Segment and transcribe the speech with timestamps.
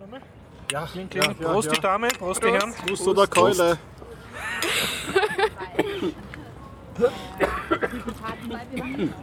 [0.00, 0.22] Aufnahme?
[0.70, 1.34] Ja, Kling, kling.
[1.36, 2.72] Prost die Dame, Prost, die Herren.
[2.86, 3.78] Prost oder Keule.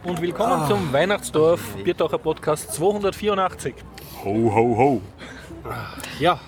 [0.04, 3.74] Und willkommen zum Weihnachtsdorf Biertaucher Podcast 284.
[4.24, 5.00] Ho, ho, ho.
[6.18, 6.38] Ja,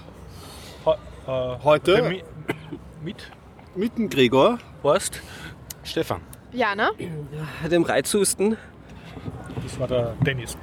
[0.85, 2.23] He- äh, heute mi-
[3.03, 3.17] mit
[3.75, 4.59] mit dem Gregor.
[4.83, 5.23] Horst,
[5.83, 6.21] Stefan.
[6.53, 6.91] Jana?
[7.71, 8.57] dem Reizhusten.
[9.63, 10.57] das war der Dennis.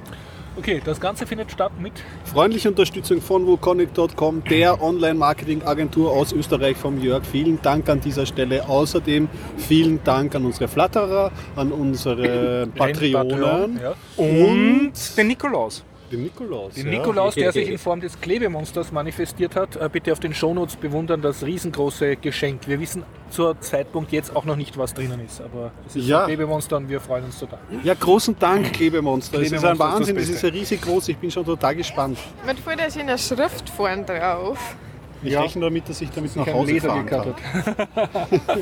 [0.54, 1.92] Okay, das Ganze findet statt mit
[2.24, 7.24] Freundliche Unterstützung von woconic.com, der Online-Marketing-Agentur aus Österreich vom Jörg.
[7.24, 8.68] Vielen Dank an dieser Stelle.
[8.68, 13.94] Außerdem vielen Dank an unsere Flatterer, an unsere Patreonen Ja.
[14.16, 15.84] Und den Nikolaus.
[16.12, 16.74] Den Nikolaus.
[16.74, 16.98] Den ja.
[16.98, 21.22] Nikolaus, der sich in Form des Klebemonsters manifestiert hat, äh, bitte auf den Shownotes bewundern
[21.22, 22.68] das riesengroße Geschenk.
[22.68, 26.20] Wir wissen zur Zeitpunkt jetzt auch noch nicht, was drinnen ist, aber es ist Ja.
[26.20, 27.58] ein Klebemonster und wir freuen uns total.
[27.82, 29.38] Ja, großen Dank, Klebemonster.
[29.40, 31.08] Es ist Klebemonster ein ist das Wahnsinn, es ist ja riesig groß.
[31.08, 32.18] Ich bin schon total gespannt.
[32.46, 34.76] Mit voll der schönen Schrift vorn drauf.
[35.24, 35.42] Ich Ja.
[35.42, 37.34] rechne damit, dass ich damit nach Hause Leder fahren kann.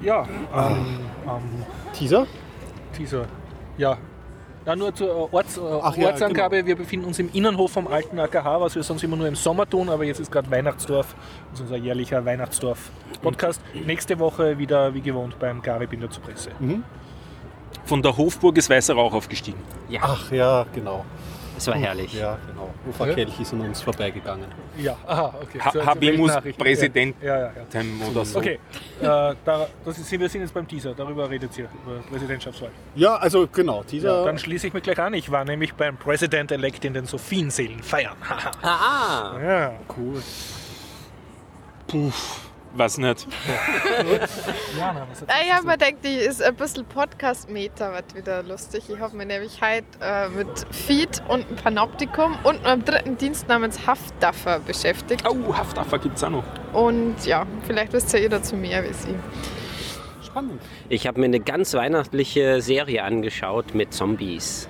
[0.00, 0.22] ja,
[0.54, 0.86] ähm,
[1.26, 2.26] ähm, Teaser?
[2.96, 3.26] Teaser.
[3.78, 3.98] Ja.
[4.66, 6.66] Ja, nur zur äh, Orts, äh, Ach ja, Ortsangabe.
[6.66, 9.68] Wir befinden uns im Innenhof vom alten AKH, was wir sonst immer nur im Sommer
[9.68, 11.14] tun, aber jetzt ist gerade Weihnachtsdorf.
[11.50, 13.60] Das ist unser jährlicher Weihnachtsdorf-Podcast.
[13.86, 16.50] Nächste Woche wieder wie gewohnt beim Gari Binder zur Presse.
[17.84, 19.58] Von der Hofburg ist weißer Rauch aufgestiegen.
[20.00, 21.04] Ach ja, genau.
[21.56, 22.12] Es war herrlich.
[22.12, 22.70] Ja, genau.
[22.88, 23.14] Ufa Ja.
[23.14, 24.46] Kelch ist an uns vorbeigegangen.
[24.78, 25.58] Ja, aha, okay.
[25.60, 26.58] Ha- Zur- zur Habemus Weltnachricht.
[26.58, 27.16] Präsident.
[27.22, 27.64] Ja, ja, ja.
[27.72, 28.38] Dem oder so.
[28.38, 28.58] Okay,
[29.00, 32.70] äh, da, das ist, wir sind jetzt beim Teaser, darüber redet ihr, über Präsidentschaftswahl.
[32.94, 34.18] Ja, also genau, Teaser.
[34.20, 35.14] Ja, dann schließe ich mich gleich an.
[35.14, 38.16] Ich war nämlich beim President-Elect in den Sophienseelen feiern.
[38.62, 39.36] Haha.
[39.36, 39.72] Ah, ja.
[39.96, 40.22] cool.
[42.76, 43.26] Was nicht.
[44.78, 48.84] Jana, was Ah ja, man denkt, die ist ein bisschen Podcast-Meter, wird wieder lustig.
[48.88, 53.48] Ich habe mich nämlich heute äh, mit Feed und einem Panoptikum und einem dritten Dienst
[53.48, 55.24] namens Haftdaffer beschäftigt.
[55.26, 56.44] Oh, Haftaffer gibt es auch noch.
[56.74, 59.14] Und ja, vielleicht wisst ja ihr dazu mehr wie sie.
[60.22, 60.60] Spannend.
[60.90, 64.68] ich habe mir eine ganz weihnachtliche Serie angeschaut mit Zombies.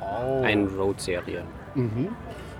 [0.00, 0.42] Oh.
[0.42, 1.44] Eine Road-Serie.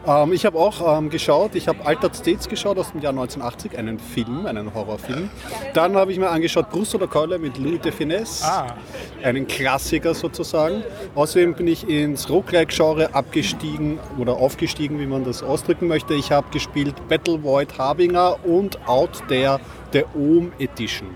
[0.06, 3.78] Ähm, ich habe auch ähm, geschaut, ich habe Altered States geschaut aus dem Jahr 1980,
[3.78, 5.30] einen Film, einen Horrorfilm.
[5.74, 8.74] Dann habe ich mir angeschaut Brust oder Keule mit Louis de Finesse, Ah,
[9.22, 10.82] einen Klassiker sozusagen.
[11.14, 16.14] Außerdem bin ich ins Roguelike-Genre abgestiegen oder aufgestiegen, wie man das ausdrücken möchte.
[16.14, 19.60] Ich habe gespielt Battle Void Harbinger und Out There,
[19.92, 21.08] der Ohm Edition.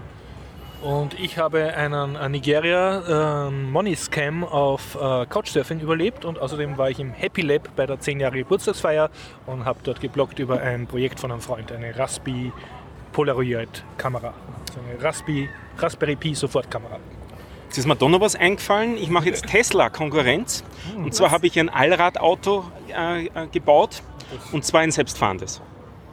[0.84, 6.77] Und ich habe einen äh, Nigeria äh, Money Scam auf äh, Couchsurfing überlebt und außerdem
[6.77, 9.11] war ich im Happy Lab bei der 10 Jahre Geburtstagsfeier
[9.47, 12.53] und habe dort gebloggt über ein Projekt von einem Freund, eine Raspi
[13.12, 14.34] Polaroid Kamera.
[14.75, 16.99] So eine Raspi, Raspberry Pi Sofortkamera.
[17.66, 18.99] Jetzt ist mir da noch was eingefallen.
[18.99, 20.65] Ich mache jetzt Tesla Konkurrenz.
[20.97, 24.03] Und zwar habe ich ein Allradauto äh, äh, gebaut.
[24.53, 25.62] Und zwar ein selbstfahrendes.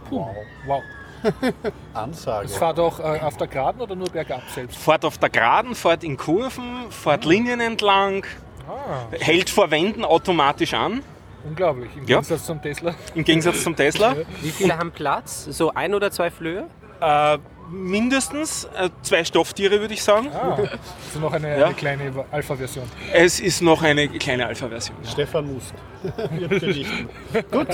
[0.09, 0.29] Wow.
[0.65, 0.81] wow.
[1.93, 2.45] Ansage.
[2.45, 4.77] Es fahrt doch äh, auf der Geraden oder nur bergab selbst?
[4.77, 8.25] Fährt auf der Geraden, fährt in Kurven, fährt Linien entlang,
[8.67, 11.01] Ah, hält vor Wänden automatisch an.
[11.43, 11.89] unglaublich.
[11.95, 12.17] Im Ja.
[12.17, 12.93] Gegensatz zum Tesla.
[13.15, 14.15] Im Gegensatz zum Tesla.
[14.41, 15.45] Wie viele haben Platz?
[15.45, 16.67] So ein oder zwei Flöhe?
[17.01, 17.39] Äh,
[17.69, 20.27] mindestens äh, zwei Stofftiere, würde ich sagen.
[20.33, 21.65] Ah, also noch eine, Ja.
[21.65, 22.85] eine kleine Alpha-Version.
[23.11, 24.95] Es ist noch eine kleine Alpha-Version.
[25.03, 25.09] ja.
[25.09, 25.73] Stefan Must
[26.31, 27.09] wird berichten.
[27.51, 27.67] Gut.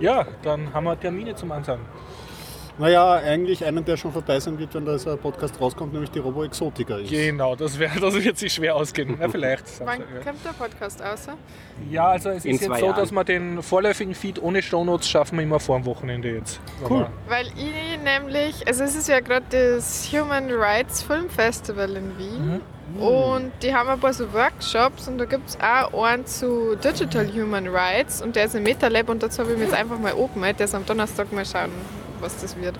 [0.00, 1.84] Ja, dann haben wir Termine zum Ansagen.
[2.78, 6.44] Naja, eigentlich einen, der schon vorbei sein wird, wenn dieser Podcast rauskommt, nämlich die Robo
[6.44, 7.10] Exotica ist.
[7.10, 9.18] Genau, das, wär, das wird sich schwer ausgehen.
[9.20, 9.64] Ja, vielleicht.
[9.84, 11.26] Wann kommt der Podcast raus?
[11.26, 11.34] ja.
[11.90, 12.96] ja, also es In ist jetzt so, Jahren.
[12.96, 16.60] dass wir den vorläufigen Feed ohne Shownotes schaffen wir immer vor dem Wochenende jetzt.
[16.88, 17.06] Cool.
[17.28, 22.60] Weil ich nämlich, also es ist ja gerade das Human Rights Film Festival in Wien.
[22.98, 27.28] Und die haben ein paar so Workshops und da gibt es auch einen zu Digital
[27.34, 30.14] Human Rights und der ist im MetaLab und dazu habe ich mich jetzt einfach mal
[30.14, 30.40] open.
[30.40, 31.70] Der ist am Donnerstag mal schauen,
[32.20, 32.78] was das wird.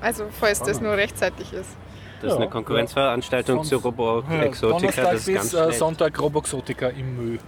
[0.00, 1.76] Also falls das nur rechtzeitig ist.
[2.22, 4.78] Das ist Ja, eine Konkurrenzveranstaltung Sonst- zu Robo Ja, Exotica.
[4.78, 5.78] Donnerstag Das ist ganz bis äh.
[5.78, 7.38] Sonntag Roboexotica im Mö.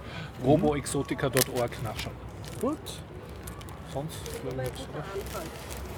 [0.43, 2.15] Roboexotica.org nachschauen.
[2.59, 2.77] Gut.
[3.93, 4.87] Sonst glaube ich nichts?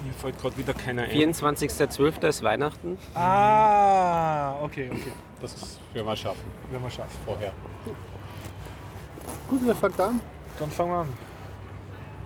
[0.04, 1.10] Mir fällt gerade wieder keiner ein.
[1.12, 2.28] 24.12.
[2.28, 2.98] ist Weihnachten.
[3.14, 5.12] Ah, okay, okay.
[5.42, 7.18] Das werden wir schaffen Werden wir schaffen.
[7.26, 7.54] vorher.
[9.50, 10.20] Gut, wer fängt an?
[10.60, 11.10] Dann fangen wir an.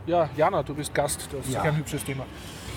[0.10, 1.62] Ja, Jana, du bist Gast, das ist Ja.
[1.62, 2.26] kein hübsches Thema.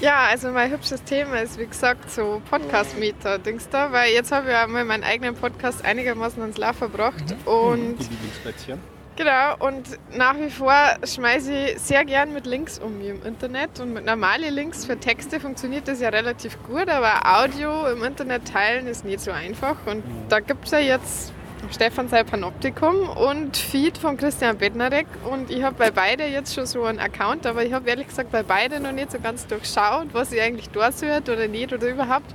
[0.03, 4.49] Ja, also mein hübsches Thema ist wie gesagt so Podcast-Meter, Dings da, weil jetzt habe
[4.49, 8.79] ich ja mal meinen eigenen Podcast einigermaßen ans Laufen gebracht und Die Lieblingsplätzchen.
[9.17, 10.75] Genau, und nach wie vor
[11.07, 13.81] schmeiße ich sehr gern mit Links um mich im Internet.
[13.81, 18.47] Und mit normalen Links für Texte funktioniert das ja relativ gut, aber Audio im Internet
[18.53, 19.77] teilen ist nicht so einfach.
[19.87, 21.33] Und da gibt es ja jetzt
[21.73, 25.07] Stefan sei Panoptikum und Feed von Christian Bednarek.
[25.25, 28.31] Und ich habe bei beide jetzt schon so einen Account, aber ich habe ehrlich gesagt
[28.31, 31.89] bei beide noch nicht so ganz durchschaut, was ich eigentlich da sollte oder nicht oder
[31.89, 32.35] überhaupt.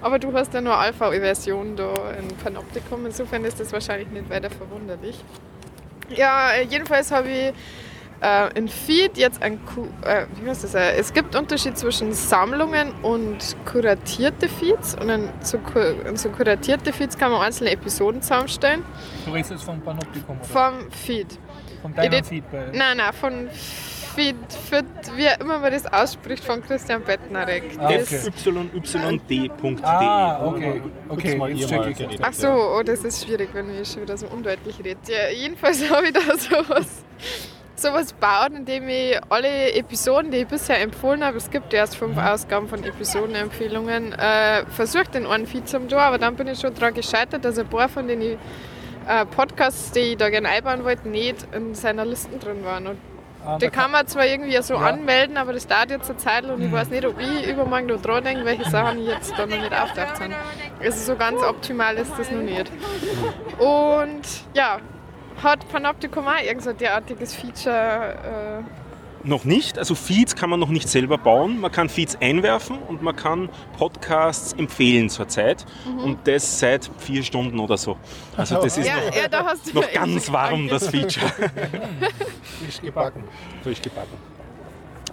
[0.00, 4.48] Aber du hast ja nur Alpha-Version da in Panoptikum, insofern ist das wahrscheinlich nicht weiter
[4.50, 5.22] verwunderlich.
[6.08, 7.52] Ja, jedenfalls habe ich
[8.22, 10.74] äh, in Feed jetzt ein, Ku äh, wie heißt das?
[10.74, 14.94] Äh, es gibt Unterschied zwischen Sammlungen und kuratierte Feeds.
[14.94, 18.84] Und in so, ku- in so kuratierte Feeds kann man einzelne Episoden zusammenstellen.
[19.26, 21.26] Du redest jetzt vom Panoptikum oder Vom Feed.
[21.82, 23.48] von deinem Edith- Feed bei Nein, nein, von
[24.14, 24.36] Feed,
[24.70, 24.84] Feed,
[25.16, 27.62] wie immer man das ausspricht, von Christian Bettnarek.
[27.78, 28.30] Ah, Das- okay.
[28.34, 29.50] fyyd.de.
[29.82, 30.82] Ah, okay.
[31.08, 32.18] Okay, mal jetzt check ich.
[32.22, 34.98] Ach so, oh, das ist schwierig, wenn ich schon wieder so undeutlich rede.
[35.08, 37.04] Ja, jedenfalls habe ich da sowas,
[37.82, 42.16] sowas gebaut, indem ich alle Episoden, die ich bisher empfohlen habe, es gibt erst fünf
[42.16, 46.74] Ausgaben von Episodenempfehlungen, äh, versucht in einen Feed zu tun, aber dann bin ich schon
[46.74, 48.36] daran gescheitert, dass ein paar von den äh,
[49.34, 52.86] Podcasts, die ich da gerne einbauen wollte, nicht in seiner Listen drin waren.
[52.86, 52.98] Und
[53.44, 54.78] Ah, die kann man zwar irgendwie so Ja.
[54.78, 54.86] Mhm.
[54.86, 58.00] anmelden, aber das dauert jetzt eine Zeit und ich weiß nicht, ob ich übermorgen noch
[58.00, 60.32] dran denke, welche Sachen jetzt da noch nicht auftaucht sind.
[60.80, 62.70] Also so ganz optimal ist das noch nicht.
[63.58, 64.22] Und
[64.54, 64.78] ja,
[65.42, 68.64] hat Panoptikum auch irgend so ein derartiges Feature?
[69.24, 71.60] Noch nicht, also Feeds kann man noch nicht selber bauen.
[71.60, 73.48] Man kann Feeds einwerfen und man kann
[73.78, 75.64] Podcasts empfehlen zurzeit.
[75.86, 77.96] Und das seit vier Stunden oder so.
[78.36, 81.30] Also das Äh, ist ja, noch, ja, da hast du noch ganz warm, das Feature.
[81.30, 83.22] Frisch gebacken.
[83.62, 84.31] Durchgebacken.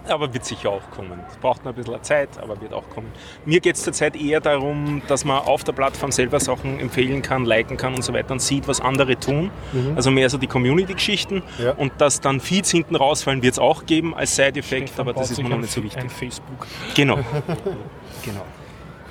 [0.08, 1.20] Aber wird sicher auch kommen.
[1.28, 3.12] Es braucht noch ein bisschen Zeit, aber wird auch kommen.
[3.44, 7.44] Mir geht es zurzeit eher darum, dass man auf der Plattform selber Sachen empfehlen kann,
[7.44, 9.50] liken kann und so weiter und sieht, was andere tun.
[9.96, 11.42] Also mehr so die Community-Geschichten.
[11.58, 11.72] Ja.
[11.72, 15.42] Und dass dann Feeds hinten rausfallen, wird es auch geben als Side-Effekt, aber das ist
[15.42, 16.02] mir noch nicht so wichtig.
[16.02, 16.66] Ein Facebook.
[16.94, 17.16] Genau.
[18.24, 18.44] genau.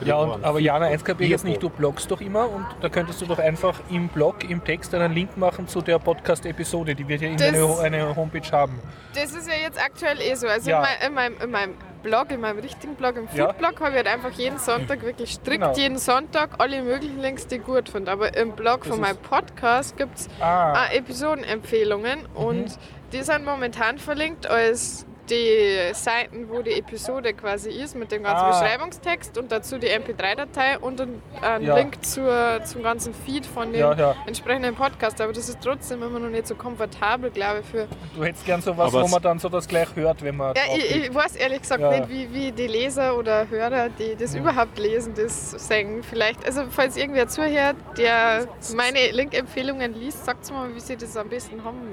[0.05, 2.89] Ja, und, aber Jana, eins kapiere ich jetzt nicht, du bloggst doch immer und da
[2.89, 6.95] könntest du doch einfach im Blog, im Text einen Link machen zu der Podcast-Episode.
[6.95, 8.79] Die wird ja Das- irgendeine eine Homepage haben.
[9.15, 10.47] Das ist ja jetzt aktuell eh so.
[10.47, 10.83] Also Ja.
[11.05, 11.73] in, mein, in, meinem, in meinem
[12.03, 13.47] Blog, in meinem richtigen Blog, im Ja.
[13.47, 15.73] Foodblog, habe ich halt einfach jeden Sonntag, wirklich strikt Genau.
[15.75, 18.11] jeden Sonntag, alle möglichen Links, die ich gut finde.
[18.11, 22.35] Aber im Blog von ist- meinem Podcast gibt es Ah, auch Episodenempfehlungen Mhm.
[22.35, 22.79] und
[23.11, 28.45] die sind momentan verlinkt als die Seiten, wo die Episode quasi ist, mit dem ganzen
[28.45, 28.49] Ah.
[28.59, 31.75] Beschreibungstext und dazu die MP3-Datei und ein, ein Ja.
[31.77, 34.15] Link zur, zum ganzen Feed von dem ja, ja.
[34.25, 35.19] entsprechenden Podcast.
[35.21, 38.61] Aber das ist trotzdem immer noch nicht so komfortabel, glaube ich, für Du hättest gern
[38.61, 40.55] sowas, Aber wo man dann so das gleich hört, wenn man.
[40.55, 41.91] ja, ich, ich weiß ehrlich gesagt Ja.
[41.91, 46.03] nicht, wie, wie die Leser oder Hörer, die das überhaupt lesen, das sagen.
[46.03, 51.29] Vielleicht, also falls irgendwer zuhört, der meine Link-Empfehlungen liest, sagt mal, wie sie das am
[51.29, 51.89] besten haben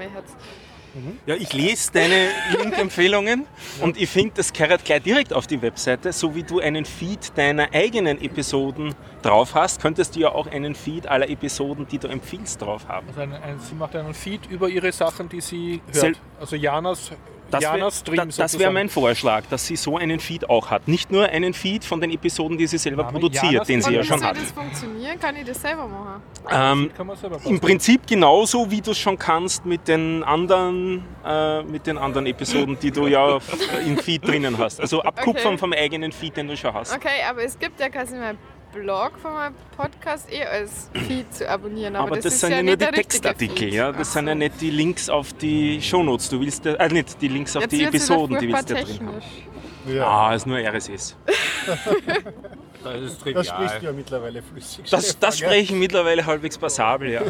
[1.26, 3.46] Ja, ich lese deine Link-Empfehlungen
[3.80, 6.12] und ich finde, das gehört gleich direkt auf die Webseite.
[6.12, 10.74] So wie du einen Feed deiner eigenen Episoden drauf hast, könntest du ja auch einen
[10.74, 13.06] Feed aller Episoden, die du empfiehlst, drauf haben.
[13.08, 15.94] Also ein, ein, sie macht einen Feed über ihre Sachen, die sie hört.
[15.96, 17.10] Sel- also Janas,
[17.50, 17.78] Das wäre
[18.16, 20.88] da, das wär mein Vorschlag, dass sie so einen Feed auch hat.
[20.88, 23.94] Nicht nur einen Feed von den Episoden, die sie selber Name produziert, Janas den sie
[23.94, 24.36] ja schon soll hat.
[24.36, 25.18] das funktionieren?
[25.20, 26.22] Kann ich das selber machen?
[26.50, 27.60] Ähm, Kann man selber Im.
[27.60, 32.78] Prinzip genauso, wie du es schon kannst mit den anderen, äh, mit den anderen Episoden,
[32.80, 33.38] die du ja
[33.86, 34.80] im Feed drinnen hast.
[34.80, 35.58] Also abkupfern Okay.
[35.58, 36.94] vom eigenen Feed, den du schon hast.
[36.94, 38.38] Okay, aber es gibt ja quasi meinen
[38.76, 41.96] Blog von meinem Podcast eh als Feed zu abonnieren.
[41.96, 43.92] Aber, Aber, das, ist sind ja, nur nicht die Textartikel, ja.
[43.92, 44.38] Das Ach sind ja so.
[44.38, 46.28] nicht die Links auf die Shownotes.
[46.28, 48.82] Du willst ja, äh, nicht die Links auf Jetzt die Episoden, die willst du ja
[48.82, 49.20] drin haben.
[49.20, 49.96] technisch.
[49.96, 50.06] Ja.
[50.06, 51.16] Ah, ist nur RSS.
[52.94, 53.44] Das ist Das trivial.
[53.44, 54.90] sprichst du ja mittlerweile flüssig.
[54.90, 57.22] Das, Stefan, das ich mittlerweile halbwegs passabel, ja.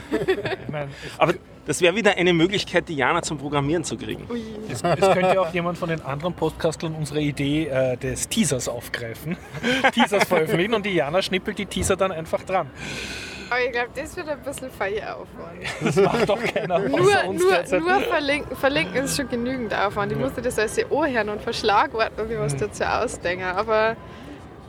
[1.18, 1.34] Aber
[1.66, 4.26] das wäre wieder eine Möglichkeit, Diana zum Programmieren zu kriegen.
[4.70, 9.36] Es, es könnte auch jemand von den anderen Podcastlern unsere Idee äh, des Teasers aufgreifen.
[9.92, 12.70] Teasers veröffentlichen und die Jana schnippelt die Teaser dann einfach dran.
[13.48, 15.60] Aber ich glaube, das wird ein bisschen Feieraufwand.
[15.84, 17.80] Das macht doch keiner Nur, außer uns nur, derzeit.
[17.80, 20.10] nur verlinken, verlinken ist schon genügend Aufwand.
[20.12, 23.44] Ich musste das alles anhören und verschlagworten und mir was dazu ausdenken.
[23.44, 23.96] Aber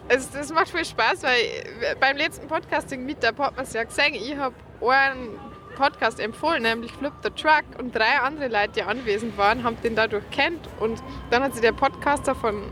[0.09, 4.35] es, das macht viel Spaß, weil beim letzten Podcasting-Meetup hat man es ja gesehen, ich
[4.35, 5.39] habe einen
[5.75, 9.95] Podcast empfohlen, nämlich Flip the Truck und drei andere Leute, die anwesend waren, haben den
[9.95, 12.63] dadurch kennt und dann hat sich der Podcaster von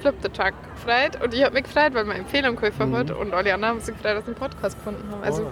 [0.00, 3.34] Flip the Truck gefreut und ich habe mich gefreut, weil meine Empfehlung geholfen hat und
[3.34, 5.22] alle anderen haben sich gefreut, dass sie den Podcast gefunden haben.
[5.22, 5.50] Also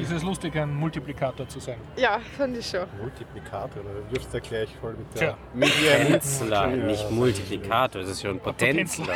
[0.00, 1.76] Ist es lustig, ein Multiplikator zu sein?
[1.96, 2.86] ja, finde ich schon.
[3.00, 5.36] Multiplikator, da wirfst du ja gleich voll mit der.
[5.54, 9.06] Potenzler, nicht Multiplikator, das ist schon Potenzler.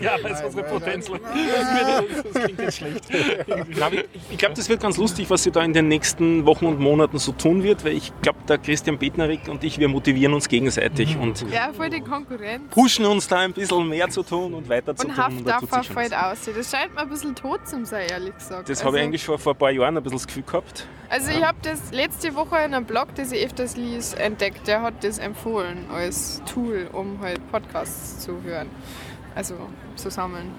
[0.00, 1.10] Ja, das ist unsere Potenz.
[1.10, 3.04] Das klingt jetzt schlecht.
[4.30, 7.18] Ich glaube, das wird ganz lustig, was sie da in den nächsten Wochen und Monaten
[7.18, 11.16] so tun wird, weil ich glaube, der Christian Bednarik und ich, wir motivieren uns gegenseitig
[11.16, 12.64] und Ja, voll die Konkurrenz.
[12.70, 15.24] pushen uns da ein bisschen mehr zu tun und weiter zu Und tun.
[15.38, 16.38] Und da tut Haftdaffer sich schon fällt aus.
[16.54, 18.68] Das scheint mir ein bisschen tot zu sein, ehrlich gesagt.
[18.68, 20.86] Das habe ich Also- eigentlich schon vor ein paar Jahren ein bisschen das Gefühl gehabt.
[21.10, 24.66] Also ich habe das letzte Woche in einem Blog, das ich öfters lies, entdeckt.
[24.66, 28.68] Der hat das empfohlen als Tool, um halt Podcasts zu hören.
[29.34, 29.54] Also
[29.96, 30.52] zu sammeln.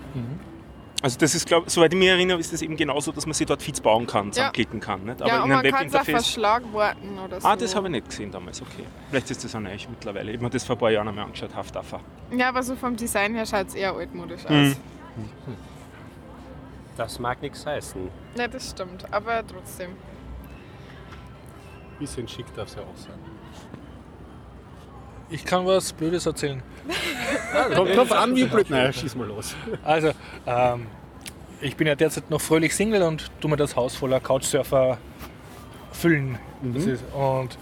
[1.01, 3.47] Also das ist, glaube soweit ich mich erinnere, ist das eben genauso, dass man sich
[3.47, 5.05] dort Feeds bauen kann, zusammenklicken kann.
[5.05, 5.21] Nicht?
[5.21, 6.25] Aber ja, in einem man kann es auch Webinterface.
[6.25, 7.47] verschlagworten oder so.
[7.47, 8.83] Ah, das habe ich nicht gesehen damals, okay.
[9.09, 10.31] Vielleicht ist das auch neu mittlerweile.
[10.31, 12.01] Ich habe mir das vor ein paar Jahren einmal angeschaut, Haftaffer.
[12.35, 14.49] Ja, aber so vom Design her schaut es eher altmodisch aus.
[14.49, 14.75] Mhm.
[16.99, 18.09] Das mag nichts heißen.
[18.35, 19.05] Ja, das stimmt.
[19.09, 19.91] Aber trotzdem.
[21.97, 23.17] Bisschen schick darf es ja auch sein.
[25.29, 26.61] Ich kann was Blödes erzählen.
[27.73, 28.69] Kommt drauf an, wie blöd.
[28.69, 29.55] Naja, schieß mal los.
[29.85, 30.11] Also,
[30.45, 30.87] ähm,
[31.61, 34.97] ich bin ja derzeit noch fröhlich Single und tu mir das Haus voller Couchsurfer
[35.93, 36.37] füllen.
[36.61, 37.57] Das ist, und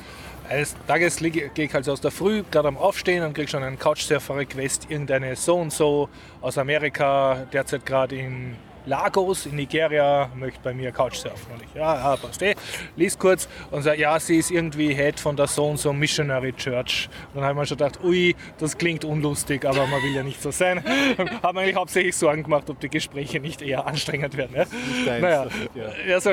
[0.50, 3.78] eines Tages gehe ich also aus der Früh, gerade am Aufstehen und kriege schon einen
[3.78, 6.10] Couchsurfer-Request, irgendeine so und so
[6.42, 8.56] aus Amerika, derzeit gerade in
[8.88, 11.52] Lagos in Nigeria, möchte bei mir Couchsurfen.
[11.54, 12.56] Und ich, ja, ja, passt eh.
[12.96, 16.54] Lies kurz und sage, ja, sie ist irgendwie Head von der so und so Missionary
[16.54, 17.10] Church.
[17.34, 20.24] Und dann habe ich mir schon gedacht, ui, das klingt unlustig, aber man will ja
[20.24, 20.84] nicht so sein.
[21.44, 24.56] habe mir eigentlich hauptsächlich Sorgen gemacht, ob die Gespräche nicht eher anstrengend werden.
[24.56, 24.66] Ja?
[25.06, 26.32] deins, Naja, ja- ja, so,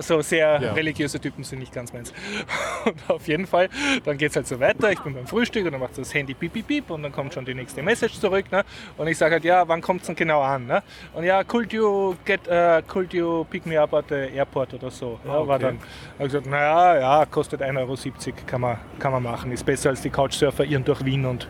[0.00, 0.72] so sehr Ja.
[0.72, 2.12] religiöse Typen sind nicht ganz meins.
[2.84, 3.68] Und auf jeden Fall,
[4.04, 4.92] dann geht es halt so weiter.
[4.92, 7.34] Ich bin beim Frühstück und dann macht das Handy piep, piep, piep und dann kommt
[7.34, 8.50] schon die nächste Message zurück.
[8.52, 8.64] Ne?
[8.96, 10.66] Und ich sage halt, ja, wann kommt es denn genau an?
[10.66, 10.82] Ne?
[11.12, 14.90] Und ja, could you get, uh, could you pick me up at the airport oder
[14.90, 15.18] so?
[15.24, 15.64] Ja, Ah, war okay.
[15.64, 15.78] dann.
[15.78, 15.80] Habe
[16.18, 19.52] ich gesagt, naja, ja, kostet 1,70 Euro, kann man, kann man machen.
[19.52, 21.48] Ist besser als die Couchsurfer irren durch Wien und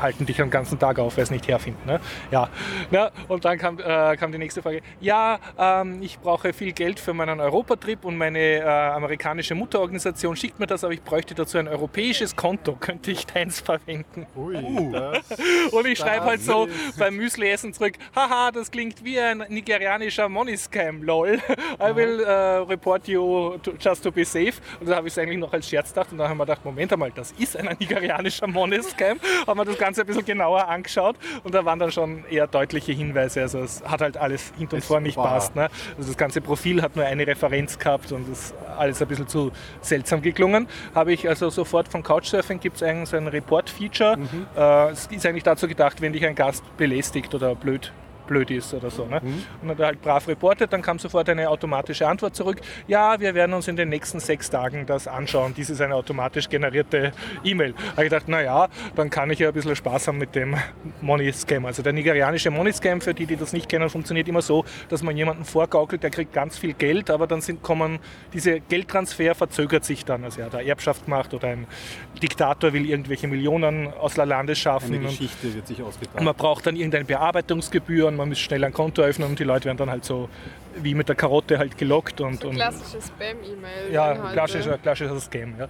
[0.00, 1.86] halten dich den ganzen Tag auf, weil es nicht herfinden.
[1.86, 2.00] Ne?
[2.30, 2.48] Ja.
[2.90, 4.82] ja, und dann kam, äh, kam die nächste Frage.
[5.00, 10.58] Ja, ähm, ich brauche viel Geld für meinen Europatrip und meine äh, amerikanische Mutterorganisation schickt
[10.58, 12.72] mir das, aber ich bräuchte dazu ein europäisches Konto.
[12.80, 14.26] Könnte ich deins verwenden?
[14.36, 15.24] Ui, das,
[15.72, 21.02] Und ich schreibe halt so beim Müsli-Essen zurück, haha, das klingt wie ein nigerianischer Money-Scam,
[21.02, 21.38] lol.
[21.80, 22.30] I will äh,
[22.68, 24.54] report you to, just to be safe.
[24.80, 26.64] Und da habe ich es eigentlich noch als Scherz gedacht und dann haben wir gedacht,
[26.64, 29.18] Moment einmal, das ist ein nigerianischer Money-Scam.
[29.58, 32.92] Haben wir das Ganze ein bisschen genauer angeschaut und da waren dann schon eher deutliche
[32.92, 33.40] Hinweise.
[33.42, 35.56] Also es hat halt alles hinten und vorne nicht war- passt.
[35.56, 35.68] Ne?
[35.96, 39.26] Also das ganze Profil hat nur eine Referenz gehabt und das ist alles ein bisschen
[39.28, 39.50] zu
[39.80, 40.68] seltsam geklungen.
[40.94, 44.18] Habe ich also sofort von Couchsurfing gibt es eigentlich so ein Report-Feature.
[44.56, 47.92] Äh, es ist eigentlich dazu gedacht, wenn dich ein Gast belästigt oder blöd
[48.28, 49.06] blöd ist oder so.
[49.06, 49.20] Ne?
[49.62, 52.60] Und hat er halt brav reportet, dann kam sofort eine automatische Antwort zurück.
[52.86, 55.54] Ja, wir werden uns in den nächsten sechs Tagen das anschauen.
[55.56, 57.72] Dies ist eine automatisch generierte E-Mail.
[57.72, 60.54] Da habe ich gedacht, naja, dann kann ich ja ein bisschen Spaß haben mit dem
[61.00, 61.64] Money-Scam.
[61.66, 65.16] Also der nigerianische Money-Scam, für die, die das nicht kennen, funktioniert immer so, dass man
[65.16, 67.98] jemanden vorgaukelt, der kriegt ganz viel Geld, aber dann sind, kommen,
[68.32, 70.24] diese Geldtransfer verzögert sich dann.
[70.24, 71.66] Also er hat eine Erbschaft gemacht oder ein
[72.22, 74.94] Diktator will irgendwelche Millionen aus der Landes schaffen.
[74.94, 76.24] eine und- Geschichte wird sich ausgetragen.
[76.24, 79.64] man braucht dann irgendeine Bearbeitungsgebühr und man muss schnell ein Konto öffnen und die Leute
[79.64, 80.28] werden dann halt so
[80.76, 83.92] wie mit der Karotte halt gelockt und, und Klassische Spam-E-Mail.
[83.92, 85.54] ja, klassischer, klassischer Scam.
[85.58, 85.68] Ja.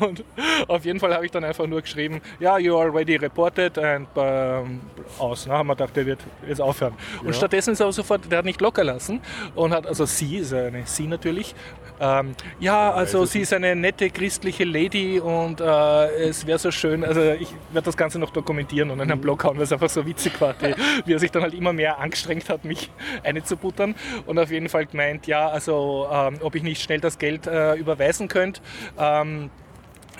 [0.00, 0.24] Und
[0.68, 4.80] auf jeden Fall habe ich dann einfach nur geschrieben, ja, you already reported and ähm,
[5.18, 5.46] aus.
[5.46, 6.94] Na, haben wir gedacht, der wird jetzt aufhören.
[7.24, 9.20] Und stattdessen ist er aber sofort, der hat nicht locker lassen
[9.54, 11.54] und hat, also sie, ist eine sie natürlich,
[12.00, 17.04] ähm, ja, also sie ist eine nette christliche Lady und äh, es wäre so schön,
[17.04, 19.88] also ich werde das Ganze noch dokumentieren und in einen Blog hauen, weil es einfach
[19.88, 20.74] so witzig war, die,
[21.04, 22.90] wie er sich dann halt immer mehr angestrengt hat, mich
[23.22, 23.94] einzubuttern
[24.26, 27.74] und auf jeden Fall gemeint, ja, also ähm, ob ich nicht schnell das Geld äh,
[27.74, 28.60] überweisen könnte.
[28.98, 29.50] Ähm,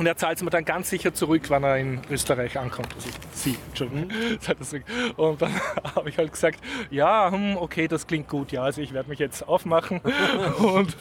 [0.02, 2.92] und er zahlt es mir dann ganz sicher zurück, wenn er in Österreich ankommt.
[2.92, 4.10] Also sie, Entschuldigung.
[5.16, 5.52] Und dann
[5.94, 6.58] habe ich halt gesagt,
[6.90, 10.00] ja, hm, okay, das klingt gut, ja, also ich werde mich jetzt aufmachen.
[10.58, 10.96] und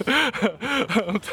[1.07, 1.31] und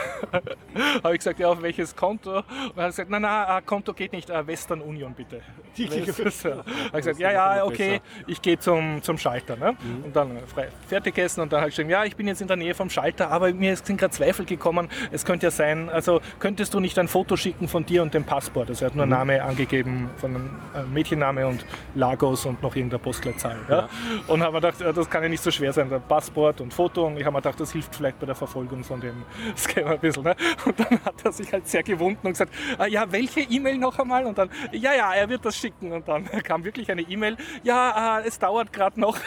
[1.02, 2.38] habe ich gesagt, ja, auf welches Konto?
[2.38, 2.44] Und
[2.76, 5.42] er hat gesagt, na, na, ah, Konto geht nicht, ah, Western Union bitte.
[5.76, 6.44] West-.
[6.44, 9.56] Habe ich gesagt, ja, ja, okay, ich gehe zum, zum Schalter.
[9.56, 9.76] Ne?
[10.04, 12.40] Und dann äh, frei, fertig essen und dann habe ich gesagt, ja, ich bin jetzt
[12.40, 14.88] in der Nähe vom Schalter, aber mir sind gerade Zweifel gekommen.
[15.12, 18.24] Es könnte ja sein, also könntest du nicht ein Foto schicken von dir und dem
[18.24, 18.68] Passport?
[18.68, 23.00] Also er hat nur Name angegeben, von einem äh, Mädchenname und Lagos und noch irgendeine
[23.00, 23.56] Postleitzahl.
[23.68, 23.88] Ja?
[24.26, 26.72] Und habe mir gedacht, ja, das kann ja nicht so schwer sein, der Passport und
[26.72, 27.06] Foto.
[27.06, 29.24] Und ich habe mir gedacht, das hilft vielleicht bei der Verfolgung von dem
[29.56, 30.22] Scammer ein bisschen.
[30.22, 30.36] Ne?
[30.64, 33.98] Und dann hat er sich halt sehr gewunden und gesagt, ah, ja, welche E-Mail noch
[33.98, 34.26] einmal?
[34.26, 35.92] Und dann, ja, ja, er wird das schicken.
[35.92, 39.18] Und dann kam wirklich eine E-Mail, ja, äh, es dauert gerade noch.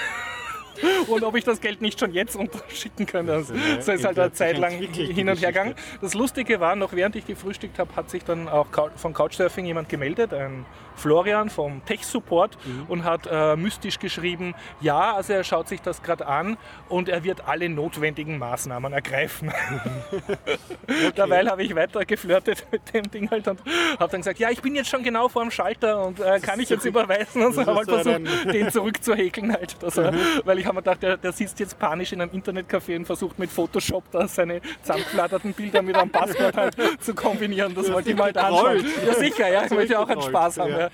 [1.07, 3.29] Und ob ich das Geld nicht schon jetzt unterschicken kann.
[3.29, 5.75] Also, so ist halt eine Zeit lang hin und her gegangen.
[6.01, 9.89] Das Lustige war, noch während ich gefrühstückt habe, hat sich dann auch von Couchsurfing jemand
[9.89, 15.67] gemeldet, ein Florian vom Tech Support und hat äh, mystisch geschrieben, ja, also er schaut
[15.67, 16.57] sich das gerade an
[16.89, 19.51] und er wird alle notwendigen Maßnahmen ergreifen.
[21.15, 23.59] Dabei habe ich weiter geflirtet mit dem Ding halt und
[23.99, 26.59] habe dann gesagt, ja, ich bin jetzt schon genau vor dem Schalter und äh, kann
[26.59, 27.61] ich jetzt überweisen und so.
[27.63, 29.81] das Habe halt versucht, den zurückzuhäkeln halt.
[29.81, 30.13] dass er-
[30.45, 33.39] Weil ich habe mir gedacht, der, der sitzt jetzt panisch in einem Internetcafé und versucht
[33.39, 37.73] mit Photoshop da seine zusammengeflatterten Bilder mit einem Passwort halt zu kombinieren.
[37.75, 38.85] Das wollte ich mal halt anschauen.
[39.05, 40.71] Ja sicher, ja, ich möchte auch einen Spaß haben.
[40.71, 40.89] Ja.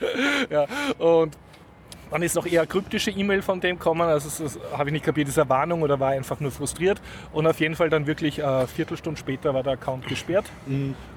[0.49, 0.65] Ja.
[0.97, 1.37] Und
[2.11, 4.01] dann ist noch eher eine kryptische E-Mail von dem gekommen.
[4.01, 7.01] Also das, habe ich nicht kapiert, ist eine Warnung oder war einfach nur frustriert.
[7.33, 10.45] Und auf jeden Fall dann wirklich eine Viertelstunde später war der Account gesperrt.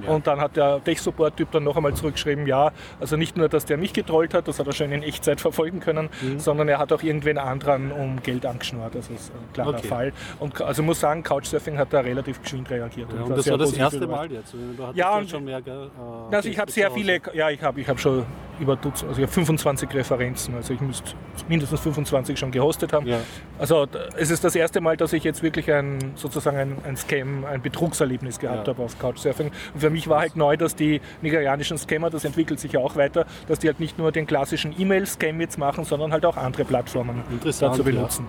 [0.07, 3.77] Und dann hat der Tech-Support-Typ dann noch einmal zurückgeschrieben, ja, also nicht nur, dass der
[3.77, 7.03] mich getrollt hat, das hat er schon in Echtzeit verfolgen können, sondern er hat auch
[7.03, 8.95] irgendwen anderen um Geld angeschnurrt.
[8.95, 9.87] Das ist ein klarer Okay.
[9.89, 10.13] Fall.
[10.39, 13.13] Und also muss sagen, Couchsurfing hat da relativ geschwind reagiert.
[13.13, 14.07] Ja, war und das war das erste.
[14.07, 14.53] Mal jetzt.
[14.53, 15.59] Du hattest Ja, ja und- schon mehr.
[15.59, 18.25] Äh, Also ich habe sehr viele, ja, ich habe ich hab schon
[18.59, 21.13] über Dutzend, also ich habe 25 Referenzen, also ich müsste
[21.49, 23.07] mindestens 25 schon gehostet haben.
[23.07, 23.19] Ja.
[23.59, 27.45] Also es ist das erste Mal, dass ich jetzt wirklich ein sozusagen ein, ein Scam,
[27.45, 28.75] ein Betrugserlebnis gehabt Ja.
[28.75, 29.51] habe auf Couchsurfing.
[29.75, 32.97] Und für mich war halt neu, dass die nigerianischen Scammer, das entwickelt sich ja auch
[32.97, 36.65] weiter, dass die halt nicht nur den klassischen E-Mail-Scam jetzt machen, sondern halt auch andere
[36.65, 38.27] Plattformen Interessant, dazu benutzen.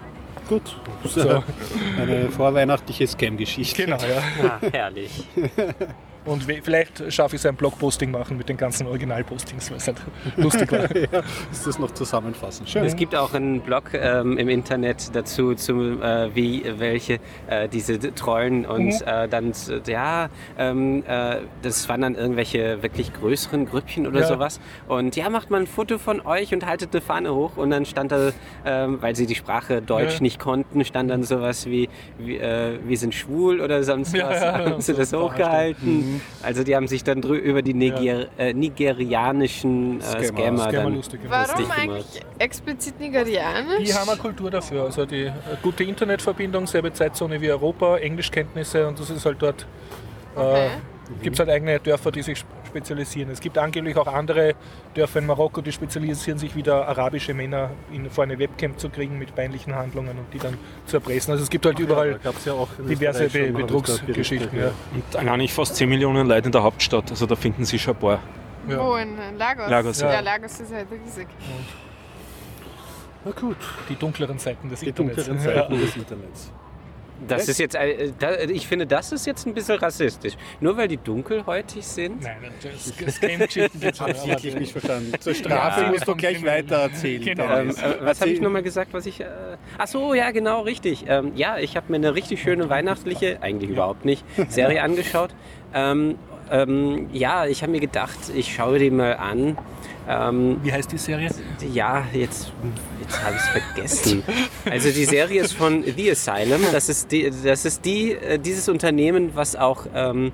[0.47, 0.75] Gut.
[1.05, 1.43] So.
[1.99, 3.85] Eine vorweihnachtliche Scam-Geschichte.
[3.85, 4.21] Genau, ja.
[4.43, 5.27] Ah, herrlich.
[6.23, 9.97] Und vielleicht schaffe ich so ein Blogposting machen mit den ganzen Originalpostings, weil es halt
[10.37, 10.83] lustig war.
[11.51, 12.67] Ist das noch zusammenfassen?
[12.67, 12.83] Schön.
[12.85, 17.97] Es gibt auch einen Blog ähm, im Internet dazu, zum, äh, wie welche äh, diese
[18.13, 18.91] trollen und Mhm.
[19.07, 19.51] äh, dann,
[19.87, 24.25] ja, ähm, äh, das waren dann irgendwelche wirklich größeren Grüppchen oder Ja.
[24.27, 24.59] sowas.
[24.87, 27.85] Und ja, macht mal ein Foto von euch und haltet eine Fahne hoch und dann
[27.85, 28.31] stand da,
[28.65, 30.21] ähm, weil sie die Sprache Deutsch Ja.
[30.21, 34.39] nicht konnten, stand dann sowas wie, wie äh, wir sind schwul oder sonst Ja, was.
[34.41, 35.19] ja, haben sie das so
[36.15, 36.21] hochgehalten.
[36.41, 40.23] Also die haben sich dann über die Niger äh, nigerianischen äh, Scammer.
[40.25, 41.19] Scammer, Scammer dann lustig.
[41.27, 41.79] Warum lustig gemacht.
[41.79, 43.83] eigentlich explizit nigerianisch?
[43.85, 44.83] Die haben eine Kultur dafür.
[44.83, 49.65] Also die äh, gute Internetverbindung, selbe Zeitzone wie Europa, Englischkenntnisse und das ist halt dort.
[50.35, 50.67] Okay.
[50.67, 50.69] Äh,
[51.21, 53.29] gibt es halt eigene Dörfer, die sich spezialisieren.
[53.29, 54.55] Es gibt angeblich auch andere
[54.95, 59.19] Dörfer in Marokko, die spezialisieren sich wieder arabische Männer in, vor eine Webcam zu kriegen
[59.19, 61.31] mit peinlichen Handlungen und die dann zu erpressen.
[61.31, 64.57] Also es gibt halt überall Da gab's ja auch in diverse Be Betrugsgeschichten.
[64.57, 64.71] Ja.
[64.93, 67.93] Und allein nicht fast 10 Millionen Leute in der Hauptstadt, also da finden sie schon
[67.95, 68.19] ein paar.
[68.69, 68.79] Ja.
[68.79, 69.69] Wo, in Lagos?
[69.69, 70.13] Lagos, ja.
[70.13, 70.19] ja.
[70.21, 71.27] Lagos ist halt riesig.
[73.25, 73.57] Na gut,
[73.89, 75.25] Die dunkleren Seiten des die Internets.
[75.27, 76.51] dunkleren Seiten des Internets.
[77.27, 80.33] Das ist jetzt, äh, ich finde, das ist jetzt ein bisschen rassistisch.
[80.59, 82.23] Nur weil die dunkelhäutig sind.
[82.23, 84.07] Nein, das, das Game-Geschichten geht schon.
[84.07, 85.11] Habe ich wirklich nicht verstanden.
[85.19, 86.69] Zur Strafe Ja, musst du gleich Kriminellen.
[86.69, 87.21] weiter erzählen.
[87.23, 87.57] Genau.
[87.57, 87.73] Ähm, äh,
[88.05, 89.21] was habe ich nochmal gesagt, was ich.
[89.21, 89.25] Äh,
[89.77, 91.05] ach so, ja, genau, richtig.
[91.07, 95.33] Ähm, ja, ich habe mir eine richtig schöne weihnachtliche, eigentlich überhaupt nicht, Serie angeschaut.
[95.73, 96.17] Ähm,
[96.49, 99.57] ähm, ja, ich habe mir gedacht, ich schaue die mal an.
[100.09, 101.29] Ähm, Wie heißt die Serie?
[101.71, 102.51] ja, jetzt,
[103.01, 104.23] jetzt habe ich es vergessen.
[104.69, 106.61] Also die Serie ist von The Asylum.
[106.71, 110.31] Das ist, die, das ist die, äh, dieses Unternehmen, was auch ähm,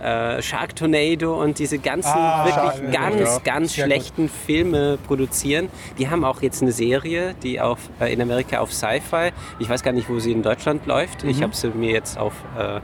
[0.00, 3.38] äh, Shark Tornado und diese ganzen Ah, wirklich Shark- ganz, ja.
[3.44, 3.92] ganz Sehr gut.
[3.94, 5.68] schlechten Filme produzieren.
[5.98, 9.82] Die haben auch jetzt eine Serie, die auf, äh, in Amerika auf Sci-Fi, ich weiß
[9.82, 11.24] gar nicht, wo sie in Deutschland läuft.
[11.24, 11.30] Mhm.
[11.30, 12.34] Ich habe sie mir jetzt auf...
[12.58, 12.80] Äh,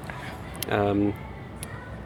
[0.71, 1.13] ähm,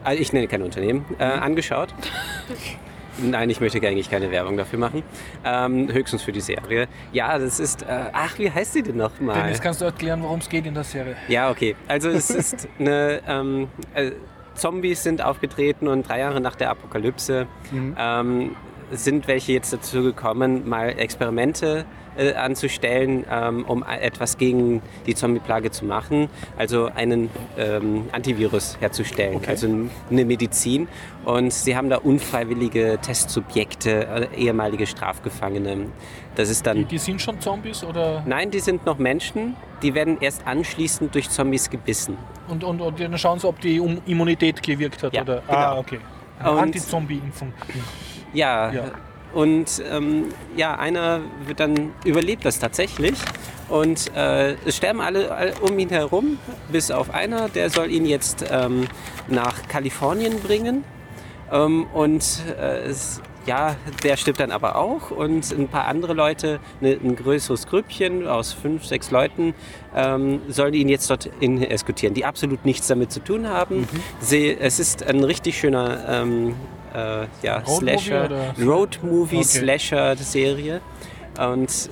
[0.05, 1.43] also ich nenne kein Unternehmen, äh, Mhm.
[1.43, 1.89] angeschaut.
[3.19, 5.03] Nein, ich möchte eigentlich keine Werbung dafür machen.
[5.45, 6.89] Ähm, höchstens für die Serie.
[7.13, 7.83] Ja, das ist.
[7.83, 9.43] Äh, ach, wie heißt sie denn nochmal?
[9.43, 11.17] Dennis, kannst du erklären, worum es geht in der Serie?
[11.29, 11.77] Ja, okay.
[11.89, 13.21] Also es ist eine.
[13.27, 14.13] Ähm, äh,
[14.55, 18.57] Zombies sind aufgetreten und drei Jahre nach der Apokalypse ähm,
[18.91, 21.85] sind welche jetzt dazu gekommen, mal Experimente
[22.19, 26.29] äh, anzustellen, ähm, um etwas gegen die Zombie-Plage zu machen.
[26.57, 29.51] Also einen ähm, Antivirus herzustellen, Okay.
[29.51, 29.69] also
[30.11, 30.89] eine Medizin.
[31.25, 35.87] Und sie haben da unfreiwillige Testsubjekte, äh, ehemalige Strafgefangene.
[36.35, 38.23] Das ist Die, dann die sind schon Zombies oder?
[38.27, 39.57] Nein, die sind noch Menschen.
[39.83, 42.17] Die werden erst anschließend durch Zombies gebissen.
[42.49, 45.43] Und, und, und dann schauen sie, ob die Um- Immunität gewirkt hat, Ja, oder?
[45.47, 45.59] genau.
[45.59, 45.99] Ah, okay.
[46.41, 47.53] Anti-Zombie-Impfung.
[48.33, 48.71] Ja.
[48.73, 48.85] Ja.
[49.33, 53.15] Und ähm, ja, einer wird dann überlebt das tatsächlich.
[53.69, 56.39] Und äh, es sterben alle, alle um ihn herum,
[56.73, 58.87] bis auf einer, der soll ihn jetzt ähm,
[59.29, 60.85] nach Kalifornien bringen.
[61.53, 62.25] Ähm, und
[62.59, 65.11] äh, es, ja, der stirbt dann aber auch.
[65.11, 69.53] Und ein paar andere Leute, ne, ein größeres Grüppchen aus fünf, sechs Leuten,
[69.95, 73.87] ähm, sollen ihn jetzt dorthin eskortieren, die absolut nichts damit zu tun haben.
[74.21, 76.55] Sie, es ist ein richtig schöner ähm,
[76.95, 78.55] äh, ja, Road-Movie Slasher, oder?
[78.65, 79.45] Road-Movie, Okay.
[79.45, 80.81] Slasher-Serie.
[81.39, 81.91] Und Ist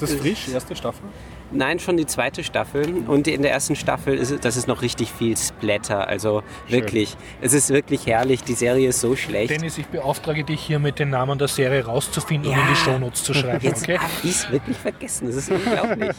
[0.00, 1.02] das frisch, erste Staffel?
[1.50, 3.04] Nein, schon die zweite Staffel.
[3.06, 6.08] Und in der ersten Staffel ist das ist noch richtig viel Splatter.
[6.08, 8.42] Also wirklich, es ist wirklich herrlich.
[8.42, 9.50] Die Serie ist so schlecht.
[9.50, 12.62] Dennis, ich beauftrage dich hier mit den Namen der Serie rauszufinden und Ja.
[12.62, 13.60] in die Shownotes zu schreiben.
[13.64, 13.98] Jetzt Okay?
[13.98, 15.26] habe ich es wirklich vergessen.
[15.28, 16.16] Das ist unglaublich.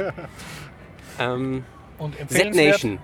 [1.19, 1.63] ähm,
[1.97, 2.99] Und empfehlenswert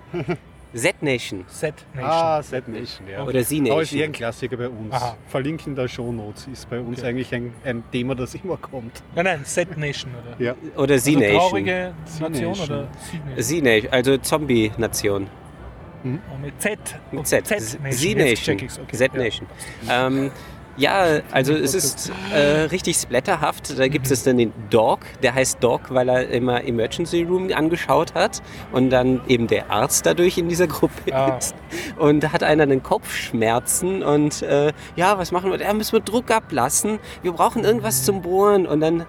[0.73, 1.43] Z-Nation.
[1.45, 1.45] Z-Nation.
[1.47, 2.09] Z Nation.
[2.09, 3.21] Ah, Set Nation, ja.
[3.23, 4.01] Oder Aber ist eher Z-Nation.
[4.03, 4.93] ein Klassiker bei uns.
[4.93, 5.17] Aha.
[5.27, 7.09] Verlinken der Shownotes ist bei uns Okay.
[7.09, 9.03] eigentlich ein, ein Thema, das immer kommt.
[9.15, 10.11] Nein, nein, Z Nation.
[10.15, 10.41] Oder?
[10.43, 10.55] Ja.
[10.77, 11.37] Oder Also Z-Nation.
[11.39, 12.65] traurige Nation Z-Nation.
[12.69, 12.87] oder
[13.35, 13.43] Z-Nation?
[13.43, 15.27] Z-Nation, also Zombie-Nation.
[16.03, 16.07] Oh,
[16.41, 16.79] mit Z.
[17.11, 17.45] Mit Z.
[17.45, 17.91] Z-Nation.
[17.91, 18.55] Z-Nation.
[18.55, 18.95] Okay.
[18.97, 19.47] Z-Nation.
[19.89, 20.31] Ähm, ja,
[21.31, 23.77] also es ist äh, richtig splatterhaft.
[23.77, 28.13] Da gibt es dann den Dog, der heißt Dog, weil er immer Emergency Room angeschaut
[28.15, 31.37] hat und dann eben der Arzt dadurch in dieser Gruppe Ah.
[31.37, 31.55] ist.
[31.97, 35.57] Und da hat einer einen Kopfschmerzen und äh, ja, was machen wir?
[35.57, 36.99] Da müssen wir Druck ablassen.
[37.21, 39.01] Wir brauchen irgendwas zum Bohren und dann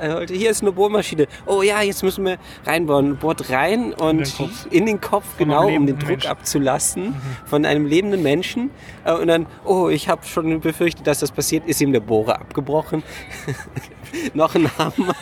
[0.00, 1.26] äh, hier ist eine Bohrmaschine.
[1.46, 3.16] Oh ja, jetzt müssen wir reinbohren.
[3.16, 4.66] Bohrt rein und den Kopf.
[4.70, 6.30] in den Kopf, genau, um den Druck Menschen.
[6.30, 7.14] abzulassen
[7.46, 8.70] von einem lebenden Menschen.
[9.04, 12.40] Äh, Und dann, oh, ich habe schon befürchtet, dass das passiert, ist ihm der Bohrer
[12.40, 13.02] abgebrochen.
[14.34, 15.14] Noch ein Hammer.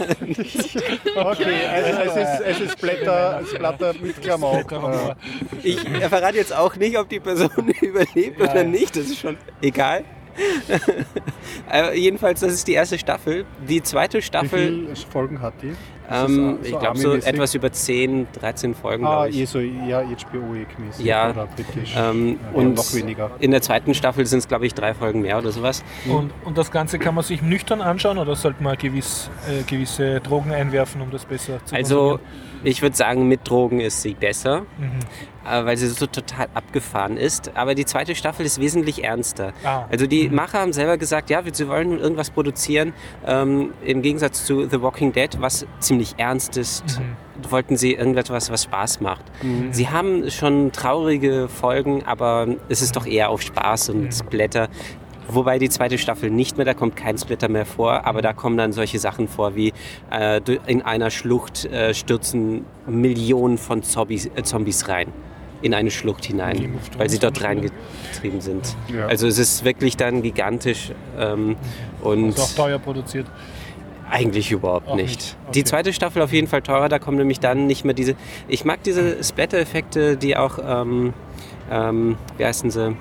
[1.16, 4.71] Okay, also es ist, es ist Blätter, es ist Blätter mit Klamauk.
[4.73, 5.14] Äh,
[5.62, 8.71] Ich verrate jetzt auch nicht, ob die Person überlebt oder Nein.
[8.73, 8.97] nicht.
[8.97, 10.05] Das ist schon egal.
[11.68, 13.45] Aber jedenfalls, das ist die erste Staffel.
[13.68, 15.75] Die zweite Wie Staffel, viele Folgen hat die?
[16.11, 19.38] Ähm, das ich so glaube so etwas über 10, 13 Folgen, Ah, glaube ich.
[19.41, 21.95] eh so, ja, HBO-mäßig Ja, oder britisch.
[21.97, 23.31] Ähm, ja, und noch weniger.
[23.38, 25.83] in der zweiten Staffel sind es, glaube ich, drei Folgen mehr oder sowas.
[26.09, 30.21] Und, und das Ganze kann man sich nüchtern anschauen oder sollte man gewiss, äh, gewisse
[30.21, 32.52] Drogen einwerfen, um das besser zu Also, konsumieren?
[32.64, 34.61] Ich würde sagen, mit Drogen ist sie besser.
[34.79, 34.98] Mhm.
[35.44, 37.51] äh, weil sie so total abgefahren ist.
[37.57, 39.53] Aber die zweite Staffel ist wesentlich ernster.
[39.64, 39.87] Ah.
[39.90, 42.92] Also die Macher haben selber gesagt, ja, wir- sie wollen irgendwas produzieren,
[43.27, 47.01] ähm, im Gegensatz zu The Walking Dead, was ziemlich ernst ist.
[47.51, 49.25] Wollten sie irgendetwas, was Spaß macht.
[49.72, 54.68] Sie haben schon traurige Folgen, aber es ist doch eher auf Spaß und Splatter.
[55.28, 58.56] Wobei die zweite Staffel nicht mehr, da kommt kein Splitter mehr vor, aber da kommen
[58.56, 59.72] dann solche Sachen vor wie
[60.11, 65.08] äh, in einer Schlucht äh, stürzen Millionen von Zombies, äh, Zombies rein.
[65.62, 68.74] In eine Schlucht hinein, weil sie dort reingetrieben sind.
[68.92, 69.06] Ja.
[69.06, 71.54] Also es ist wirklich dann gigantisch ähm,
[72.02, 73.26] und Ist auch teuer produziert.
[74.11, 75.08] eigentlich überhaupt Auch nicht.
[75.08, 75.37] nicht.
[75.54, 75.64] Die Okay.
[75.64, 78.16] zweite Staffel auf jeden Fall teurer, da kommen nämlich dann nicht mehr diese.
[78.48, 81.14] Ich mag diese Splatter-Effekte, die auch, ähm,
[81.70, 82.96] ähm, wie heißen sie?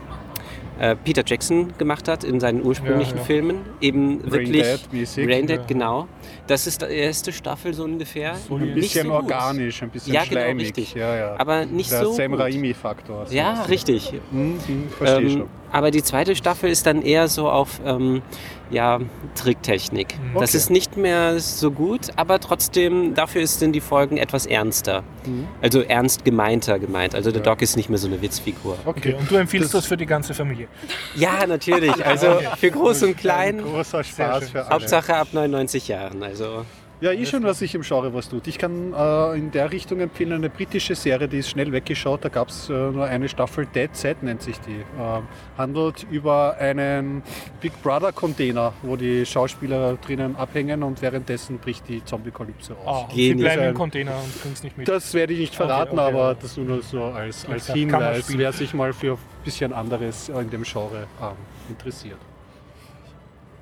[0.81, 3.23] Äh, Peter Jackson gemacht hat in seinen ursprünglichen Ja.
[3.23, 3.57] Filmen.
[3.81, 4.63] Eben wirklich.
[4.63, 5.27] Dead-mäßig.
[5.27, 6.07] Brain Dead, genau.
[6.47, 8.33] Das ist die erste Staffel so ungefähr.
[8.33, 10.65] So Ein bisschen so organisch, ein bisschen Ja, genau, schleimig.
[10.65, 10.95] richtig.
[10.95, 11.35] Ja, ja.
[11.37, 12.13] Aber nicht Der so.
[12.13, 12.33] Sam.
[12.33, 13.27] Raimi-Faktor.
[13.27, 14.11] so Ja, richtig.
[14.31, 15.49] Mhm, mhm, verstehe Ähm, schon.
[15.71, 18.21] Aber die zweite Staffel ist dann eher so auf ähm,
[18.69, 18.99] ja,
[19.35, 20.15] Tricktechnik.
[20.33, 20.57] Das Okay.
[20.57, 25.03] ist nicht mehr so gut, aber trotzdem, dafür sind die Folgen etwas ernster.
[25.25, 25.47] Mhm.
[25.61, 27.13] Also ernst gemeinter gemeint.
[27.15, 28.77] Also der Doc ist nicht mehr so eine Witzfigur.
[28.85, 30.67] Okay, und du empfiehlst das, für die ganze Familie.
[31.15, 31.91] Ja, natürlich.
[32.05, 33.57] Also für groß und Ein klein.
[33.63, 34.69] großer Spaß für alle.
[34.75, 36.23] Hauptsache ab 99 Jahren.
[36.23, 36.65] Also
[37.01, 38.45] Ja, eh schon, was sich im Genre was tut.
[38.45, 42.23] Ich kann äh, in der Richtung empfehlen, eine britische Serie, die ist schnell weggeschaut.
[42.23, 44.75] Da gab es äh, nur eine Staffel, Dead Set nennt sich die.
[44.81, 45.21] Äh,
[45.57, 47.23] handelt über einen
[47.59, 53.03] Big Brother Container, wo die Schauspieler drinnen abhängen und währenddessen bricht die Zombie-Kalypse Ah, aus.
[53.05, 53.55] und sie Genial.
[53.55, 54.87] bleiben im Container und kriegen es nicht mit.
[54.87, 56.33] Das werde ich nicht Okay, verraten, okay, aber ja.
[56.35, 60.61] das nur so als, als Hinweis, wer sich mal für ein bisschen anderes in dem
[60.61, 61.29] Genre ähm,
[61.67, 62.19] interessiert.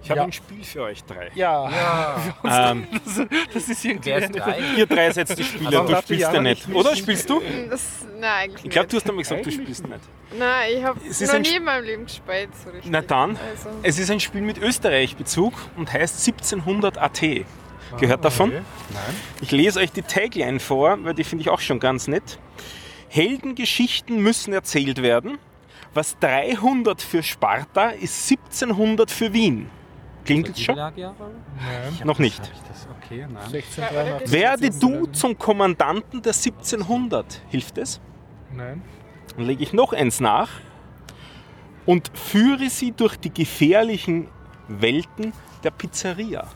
[0.02, 0.26] Ich habe Ja.
[0.26, 1.30] ein Spiel für euch drei.
[1.36, 2.88] ja, Ähm,
[3.54, 4.60] das ist irgendwie Wer ist drei?
[4.78, 6.68] ihr drei seid die Spieler, Aber du spielst ja nicht.
[6.68, 7.42] nicht Oder spielst du?
[7.70, 7.82] Das,
[8.20, 10.00] nein, eigentlich Ich glaube, du hast einmal gesagt, du spielst nicht.
[10.38, 12.90] Nein, ich habe Es ist noch ein nie in meinem Leben gespielt, so richtig.
[12.92, 17.46] Na dann, Also, es ist ein Spiel mit Österreich-Bezug und heißt 1700 AT.
[18.00, 18.50] Gehört davon?
[18.52, 18.62] Okay.
[19.42, 22.38] Ich lese euch die Tagline vor, weil die finde ich auch schon ganz nett.
[23.10, 25.40] Heldengeschichten müssen erzählt werden.
[25.94, 29.70] Was 300 für Sparta ist 1700 für Wien.
[30.26, 30.76] Klingt es schon?
[30.76, 30.94] Nein,
[32.04, 32.42] Noch nicht.
[33.04, 33.38] Okay, nein.
[33.38, 34.32] 1683.
[34.32, 37.42] Werde du zum Kommandanten der 1700.
[37.50, 38.00] Hilft es?
[38.54, 38.82] Nein.
[39.36, 40.50] Dann lege ich noch eins nach
[41.86, 44.28] und führe sie durch die gefährlichen
[44.68, 46.48] Welten der Pizzeria.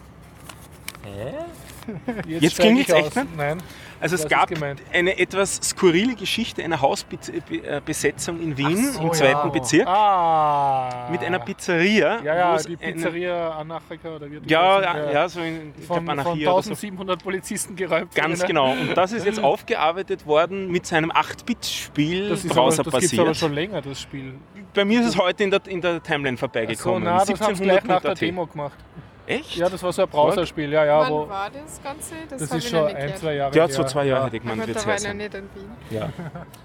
[2.28, 3.38] Jetzt steig klingelt's ich echt nicht?
[3.38, 3.62] Nein.
[4.04, 4.50] Also es gab
[4.92, 9.48] eine etwas skurrile Geschichte einer Hausbesetzung in Wien so, im zweiten ja.
[9.48, 11.08] Bezirk Ah.
[11.10, 12.22] mit einer Pizzeria.
[12.22, 15.86] Ja, ja, es die Pizzeria Anarchica oder wie die Ja, ja, ja, so in ich
[15.86, 16.70] Von, glaub, von Anarchia oder so.
[16.72, 18.14] 1700 Polizisten geräumt.
[18.14, 18.48] Ganz wurde.
[18.48, 18.72] genau.
[18.74, 23.18] Und das ist jetzt aufgearbeitet worden mit seinem 8-Bit-Spiel Das, ist aber, Browser das es
[23.20, 24.34] aber schon länger, das Spiel.
[24.74, 27.04] Bei mir ist es heute in der, in der Timeline So, vorbeigekommen.
[27.06, 28.78] na, das haben gleich nach der 1700 Demo gemacht.
[29.26, 29.56] Echt?
[29.56, 31.00] Ja, das war so ein Browserspiel, ja, ja.
[31.02, 32.14] Wann Wo, war das Ganze?
[32.30, 34.26] Das, das ist ich schon ein, zwei Jahre Ja, so zwei Jahre Ja.
[34.28, 35.18] hätte ich Na gemeint, gut, wird da war es ich noch sein.
[35.18, 35.72] nicht in Wien.
[35.92, 36.10] Ja.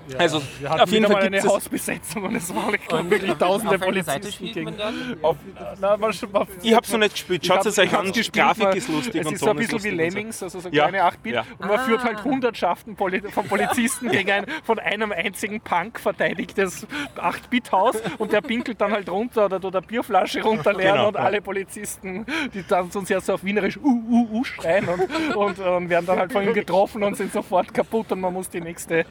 [0.08, 0.18] Ja.
[0.18, 3.80] Also, wir hatten auf jeden Fall eine es- Hausbesetzung und es waren wirklich tausende Auf
[3.82, 4.64] welcher Seite Polizisten spielt gegen.
[4.64, 5.16] man dann?
[5.22, 5.36] Auf,
[5.80, 7.46] na, man, man, Ich hab's noch nicht gespielt.
[7.46, 8.06] Schaut es euch an.
[8.06, 9.90] gespielt, Grafik man- ist lustig Es und ist so ein bisschen wie.
[9.90, 11.34] Lemmings, also so kleine 8-Bit.
[11.34, 11.44] ja.
[11.58, 12.04] Und man führt Ah.
[12.04, 18.40] halt Hundertschaften Poli von Polizisten gegen ein von einem einzigen Punk verteidigtes 8-Bit-Haus und der
[18.40, 22.90] pinkelt dann halt runter oder tut eine Bierflasche runterleeren Genau, und alle Polizisten, die dann
[22.90, 26.32] sonst ja so auf Wienerisch uh, uh, uh schreien und, und, und werden dann halt
[26.32, 29.04] von ihm getroffen und sind sofort kaputt und man muss die nächste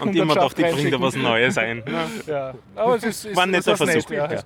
[0.00, 1.82] Und immer doch, die bringt da was Neues ein.
[2.26, 4.42] Ja, aber es ist, ist, War ein netter was nett, Versuch, Ja, ja.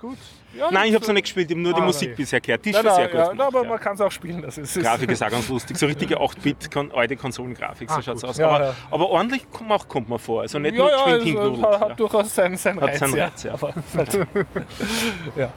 [0.56, 2.16] Ja, Nein, ich ist- hab's noch nicht gespielt, ich habe nur die Ah, Musik nein.
[2.16, 2.64] bisher gehört.
[2.64, 3.46] Die ist schon sehr nein, gut ja, gemacht.
[3.48, 3.68] aber ja.
[3.68, 4.42] man kann es auch spielen.
[4.42, 5.76] Das ist, Grafik ist auch ganz lustig.
[5.76, 8.38] So richtige 8-Bit, kon alte Konsolengrafik, so schaut's aus.
[8.38, 8.74] Ja, aber, ja.
[8.90, 10.42] aber ordentlich kommt, auch, kommt man vor.
[10.42, 11.94] Also nicht ja, nur ja, es, hingerudelt, hat, hat ja.
[11.94, 12.98] durchaus seinen, seinen Hat Reiz.
[12.98, 13.24] seinen ja.
[13.26, 13.52] Reiz, ja.
[13.52, 14.14] Aber es
[15.36, 15.52] ja.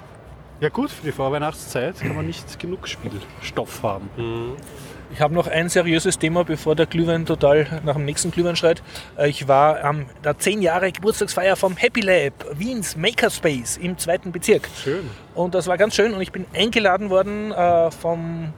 [0.62, 4.56] Ja gut, für die Vorweihnachtszeit kann man nicht genug Spielstoff haben.
[5.12, 8.84] Ich habe noch ein seriöses Thema, bevor der Glühwein total nach dem nächsten Glühwein schreit.
[9.17, 14.32] Äh, Ich war am der 10 Jahre Geburtstagsfeier vom Happy Lab, Wiens Makerspace im zweiten
[14.32, 14.69] Bezirk.
[14.84, 15.10] Schön.
[15.34, 18.54] Und das war ganz schön und ich bin eingeladen worden äh, vom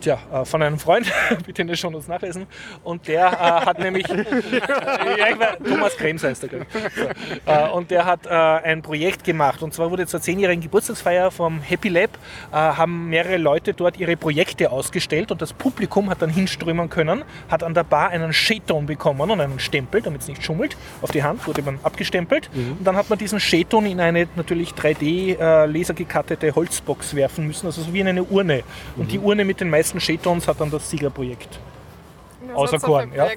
[0.00, 1.12] Tja, äh, von einem Freund,
[1.46, 2.46] bitte in den Shownotes nachlesen.
[2.84, 6.66] Und der äh, hat nämlich, ja, weiß, Thomas Krems heißt er, ich.
[6.96, 7.52] so.
[7.52, 9.62] äh, und der hat äh, ein Projekt gemacht.
[9.62, 12.10] Und zwar wurde zur zehnjährigen Geburtstagsfeier vom Happy Lab,
[12.50, 17.22] äh, haben mehrere Leute dort ihre Projekte ausgestellt und das Publikum hat dann hinströmen können,
[17.50, 21.10] hat an der Bar einen Sheton bekommen und einen Stempel, damit es nicht schummelt, auf
[21.10, 22.48] die Hand, wurde man abgestempelt.
[22.54, 27.82] Und dann hat man diesen Sheton in eine natürlich 3D äh, Holzbox werfen müssen, also
[27.82, 28.62] so wie in eine Urne.
[28.96, 31.58] Und die Urne mit den meisten Shetons hat dann das Siegerprojekt.
[32.78, 33.28] Korn, ja.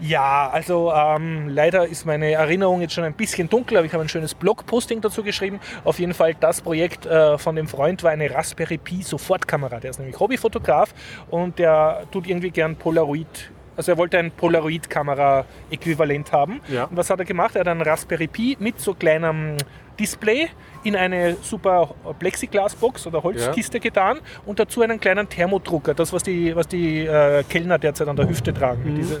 [0.00, 4.02] Ja, also ähm, leider ist meine Erinnerung jetzt schon ein bisschen dunkel, aber ich habe
[4.02, 5.60] ein schönes Blogposting dazu geschrieben.
[5.84, 9.80] Auf jeden Fall, das Projekt äh, von dem Freund war eine Raspberry Pi Sofortkamera.
[9.80, 10.94] Der ist nämlich Hobbyfotograf
[11.30, 13.50] und der tut irgendwie gern Polaroid.
[13.82, 16.60] Also er wollte ein Polaroid-Kamera-Äquivalent haben.
[16.68, 16.84] Ja.
[16.84, 17.56] Und was hat er gemacht?
[17.56, 19.56] Er hat einen Raspberry Pi mit so kleinem
[19.98, 20.50] Display
[20.84, 26.54] in eine super Plexiglasbox oder Holzkiste getan und dazu einen kleinen Thermodrucker, das was die,
[26.54, 28.94] was die äh, Kellner derzeit an der Hüfte tragen.
[28.94, 29.20] Diese,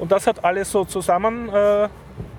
[0.00, 1.88] und das hat alles so zusammen äh,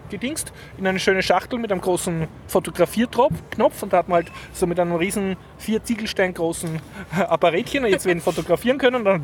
[0.10, 4.68] gedingst in eine schöne Schachtel mit einem großen Fotografierknopf und da hat man halt so
[4.68, 6.82] mit einem riesen vier Ziegelstein großen
[7.18, 9.24] Apparätchen jetzt werden fotografieren können und dann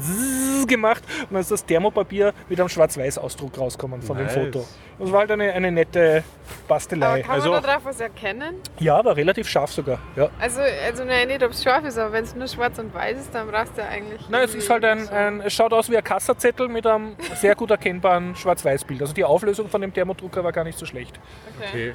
[0.67, 4.33] gemacht und dann ist das Thermopapier mit einem Schwarz-Weiß-Ausdruck rauskommen von Nice.
[4.33, 4.65] dem Foto.
[4.99, 7.21] Das war halt eine, eine nette Aber Bastelei.
[7.21, 8.55] kann Also, man da drauf was erkennen?
[8.79, 9.99] ja, war relativ scharf sogar.
[10.15, 10.29] Ja.
[10.39, 13.19] Also, also nein, nicht, ob es scharf ist, aber wenn es nur schwarz und weiß
[13.19, 14.27] ist, dann brauchst du ja eigentlich.
[14.29, 17.53] Nein, es ist halt ein, ein, es schaut aus wie ein Kassazettel mit einem sehr
[17.55, 19.01] gut erkennbaren Schwarz-Weiß-Bild.
[19.01, 21.19] Also die Auflösung von dem Thermodrucker war gar nicht so schlecht.
[21.59, 21.67] Okay.
[21.91, 21.93] Okay.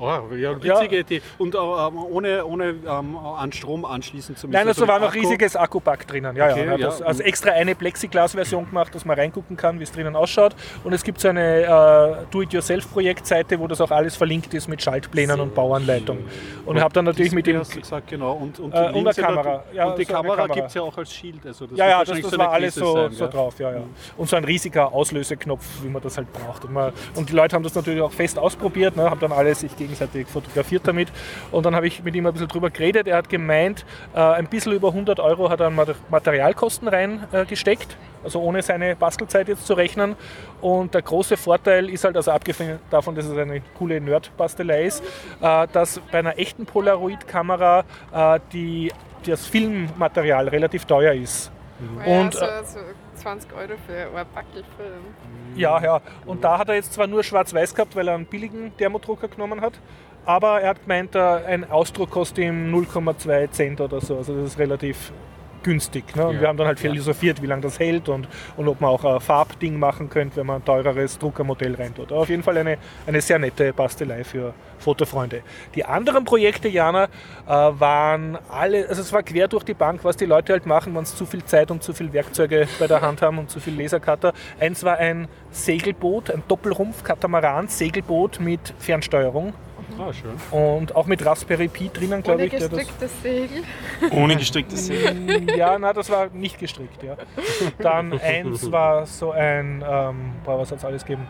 [0.00, 0.62] Oh, ja, Ja.
[0.62, 1.22] witzige Idee.
[1.38, 4.58] Und äh, ähm, ohne, ohne ähm, an Strom anschließen zu müssen.
[4.58, 6.34] Nein, also war noch Akku- riesiges Akkupack drinnen.
[6.36, 6.78] Ja, Okay, ja, ja.
[6.78, 10.54] das, also extra eine Plexiglas-Version gemacht, dass man reingucken kann, wie es drinnen ausschaut.
[10.84, 15.38] Und es gibt so eine äh, Do-it-yourself-Projektseite, wo das auch alles verlinkt ist mit Schaltplänen
[15.40, 16.18] und Bauanleitung.
[16.66, 18.32] Und ich habe dann natürlich mit dem gesagt, genau.
[18.32, 19.62] Und, und, Äh, und der- Kamera.
[19.72, 20.54] Ja, und die so Kamera, Kamera.
[20.54, 21.44] gibt es ja auch als Shield.
[21.46, 23.80] Also das Ja, ja, das, das so war alles so, sein, so drauf, ja, ja.
[24.16, 26.64] Und so ein riesiger Auslöseknopf, wie man das halt braucht.
[26.64, 29.54] Und, man, und die Leute haben das natürlich auch fest ausprobiert, ne, haben dann alle
[29.54, 31.08] sich gegenseitig fotografiert damit.
[31.50, 33.06] Und dann habe ich mit ihm ein bisschen drüber geredet.
[33.06, 37.96] Er hat gemeint, äh, ein bisschen über 100 Euro hat er an Mater- Materialkosten reingesteckt.
[38.24, 40.14] Also ohne seine Bastelzeit jetzt zu rechnen.
[40.60, 45.02] Und der große Vorteil ist halt, also abgesehen davon, dass es eine coole Nerd-Bastelei ist,
[45.40, 48.92] äh, dass bei einer echten Polaroid-Kamera äh, die,
[49.26, 51.50] das Filmmaterial relativ teuer ist.
[52.06, 52.78] Ja, Und, so, äh, so
[53.22, 55.14] 20 Euro für einen Backelfilm.
[55.54, 56.00] Ja, ja.
[56.26, 59.60] Und da hat er jetzt zwar nur schwarz-weiß gehabt, weil er einen billigen Thermodrucker genommen
[59.60, 59.74] hat,
[60.24, 64.16] aber er hat gemeint, äh, ein Ausdruck kostet ihm 0,2 Cent oder so.
[64.16, 65.12] Also das ist relativ
[65.62, 66.14] günstig.
[66.16, 66.26] Ne?
[66.26, 66.40] Und Ja.
[66.42, 69.20] wir haben dann halt philosophiert, wie lange das hält und, und ob man auch ein
[69.20, 72.12] Farbding machen könnte, wenn man ein teureres Druckermodell reintut.
[72.12, 75.42] Aber auf jeden Fall eine, eine sehr nette Bastelei für Fotofreunde.
[75.74, 77.08] Die anderen Projekte, Jana, äh,
[77.48, 81.04] waren alle, also es war quer durch die Bank, was die Leute halt machen, wenn
[81.04, 83.80] sie zu viel Zeit und zu viel Werkzeuge bei der Hand haben und zu viel
[83.80, 84.32] Lasercutter.
[84.58, 89.54] Eins war ein Segelboot, ein Doppelrumpf-Katamaran, Segelboot mit Fernsteuerung
[89.98, 90.30] Ah, schön.
[90.50, 92.52] und auch mit Raspberry Pi drinnen, glaube Ohne ich.
[92.52, 93.62] das- gestricktes Segel.
[94.10, 95.56] Ohne gestricktes Segel.
[95.56, 97.16] ja, na, das war nicht gestrickt, ja.
[97.78, 101.26] Dann eins war so ein, ähm, boah, was hat es alles gegeben?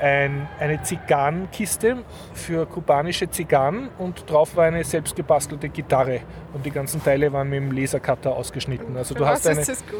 [0.00, 1.96] Ein, eine Zigarrenkiste
[2.34, 6.20] für kubanische Zigarren und drauf war eine selbst gebastelte Gitarre.
[6.52, 8.96] Und die ganzen Teile waren mit dem Lasercutter ausgeschnitten.
[8.96, 9.98] Also du was hast eine, ist das gut?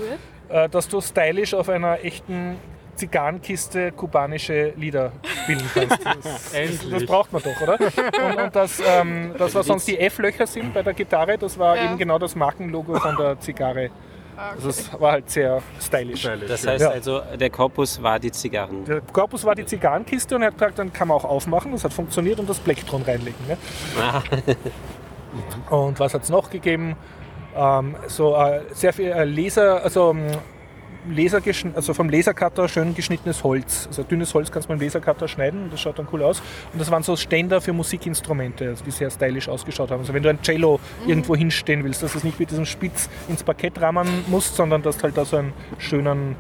[0.51, 2.57] äh, dass du stylisch auf einer echten
[2.97, 5.99] Zigarrenkiste kubanische Lieder spielen kannst.
[6.53, 7.79] Das, das braucht man doch, oder?
[7.79, 11.77] Und, und das, ähm, das, was sonst die F-Löcher sind bei der Gitarre, das war
[11.77, 11.85] Ja.
[11.85, 13.91] eben genau das Markenlogo von der Zigarre.
[14.37, 16.29] Also es war halt sehr stylisch.
[16.47, 16.91] Das heißt Ja.
[16.91, 18.85] also, der Korpus war die Zigarren.
[18.85, 21.85] Der Korpus war die Zigarrenkiste und er hat gesagt, dann kann man auch aufmachen, das
[21.85, 23.47] hat funktioniert und das Plektron reinlegen.
[23.49, 23.57] Ne?
[23.99, 24.23] Ah,
[25.75, 26.97] Und was hat es noch gegeben?
[27.57, 30.15] Ähm, so äh, sehr viel äh, Laser, also
[31.15, 33.87] Lasergeschn also vom Lasercutter schön geschnittenes Holz.
[33.89, 36.41] Also dünnes Holz kannst du mit dem Lasercutter schneiden und das schaut dann cool aus.
[36.73, 40.01] Und das waren so Ständer für Musikinstrumente, also die sehr stylisch ausgeschaut haben.
[40.01, 43.09] Also wenn du ein Cello irgendwo hinstehen willst, dass du es nicht mit diesem Spitz
[43.29, 46.37] ins Parkett rahmen musst, sondern dass du halt da so einen schönen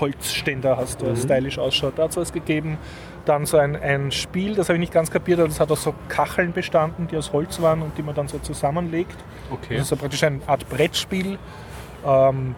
[0.00, 1.94] Holzständer hast, der stylisch ausschaut.
[1.96, 2.78] Da hat es was gegeben.
[3.24, 5.84] Dann so ein, ein Spiel, das habe ich nicht ganz kapiert, aber das hat aus
[5.84, 9.16] so Kacheln bestanden, die aus Holz waren und die man dann so zusammenlegt.
[9.50, 9.74] Okay.
[9.74, 11.38] Das ist so praktisch eine Art Brettspiel.
[12.04, 12.56] Ähm,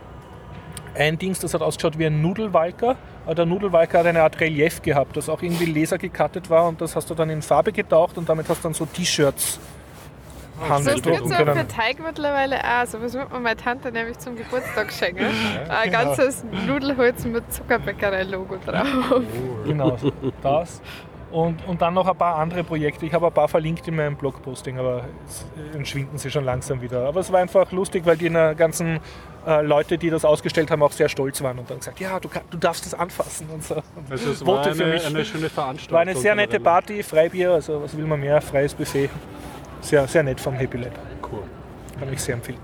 [0.94, 2.96] ein Dings, das hat ausgeschaut wie ein Nudelwalker.
[3.24, 6.80] Aber der Nudelwalker hat eine Art Relief gehabt, das auch irgendwie laser gecuttet war und
[6.80, 9.58] das hast du dann in Farbe getaucht und damit hast du dann so T-Shirts
[10.60, 11.68] So Handel es gibt es auch für.
[11.68, 12.86] Teig mittlerweile auch.
[12.86, 15.26] So was wird mir meine Tante nämlich zum Geburtstag schenken.
[15.68, 18.86] Ein ganzes Nudelholz mit Zuckerbäckerei-Logo drauf.
[19.64, 19.96] Genau,
[20.42, 20.80] das.
[21.34, 23.06] Und, und dann noch ein paar andere Projekte.
[23.06, 25.44] Ich habe ein paar verlinkt in meinem Blogposting, aber es
[25.74, 27.08] entschwinden sie schon langsam wieder.
[27.08, 29.00] Aber es war einfach lustig, weil die äh, ganzen
[29.44, 32.28] äh, Leute, die das ausgestellt haben, auch sehr stolz waren und dann gesagt, ja, du,
[32.50, 33.74] du darfst das anfassen und so.
[34.10, 35.04] Also es war für eine, mich.
[35.04, 35.94] eine schöne Veranstaltung.
[35.94, 36.60] War eine sehr nette.
[36.60, 39.10] Party, Freibier, also was will man mehr, freies Buffet.
[39.80, 40.96] Sehr, sehr nett vom Happy Lab.
[41.32, 41.42] Cool.
[41.98, 42.60] Kann ich sehr empfehlen.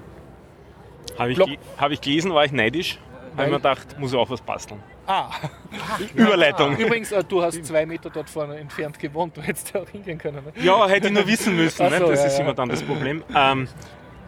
[1.19, 1.41] Habe ich,
[1.77, 3.01] hab ich gelesen, war ich neidisch.
[3.33, 4.81] Habe ich mir gedacht, muss ich auch was basteln.
[5.13, 5.29] Ah,
[6.15, 6.77] Überleitung.
[6.77, 10.19] übrigens, äh, du hast zwei Meter dort vorne entfernt gewohnt, du hättest ja auch hingehen
[10.19, 10.45] können.
[10.45, 10.53] Ne?
[10.63, 11.89] Ja, hätte ich nur wissen müssen.
[11.89, 11.99] Ne?
[11.99, 12.45] so, Das ja, ist ja.
[12.45, 13.25] immer dann das Problem.
[13.35, 13.67] Ähm,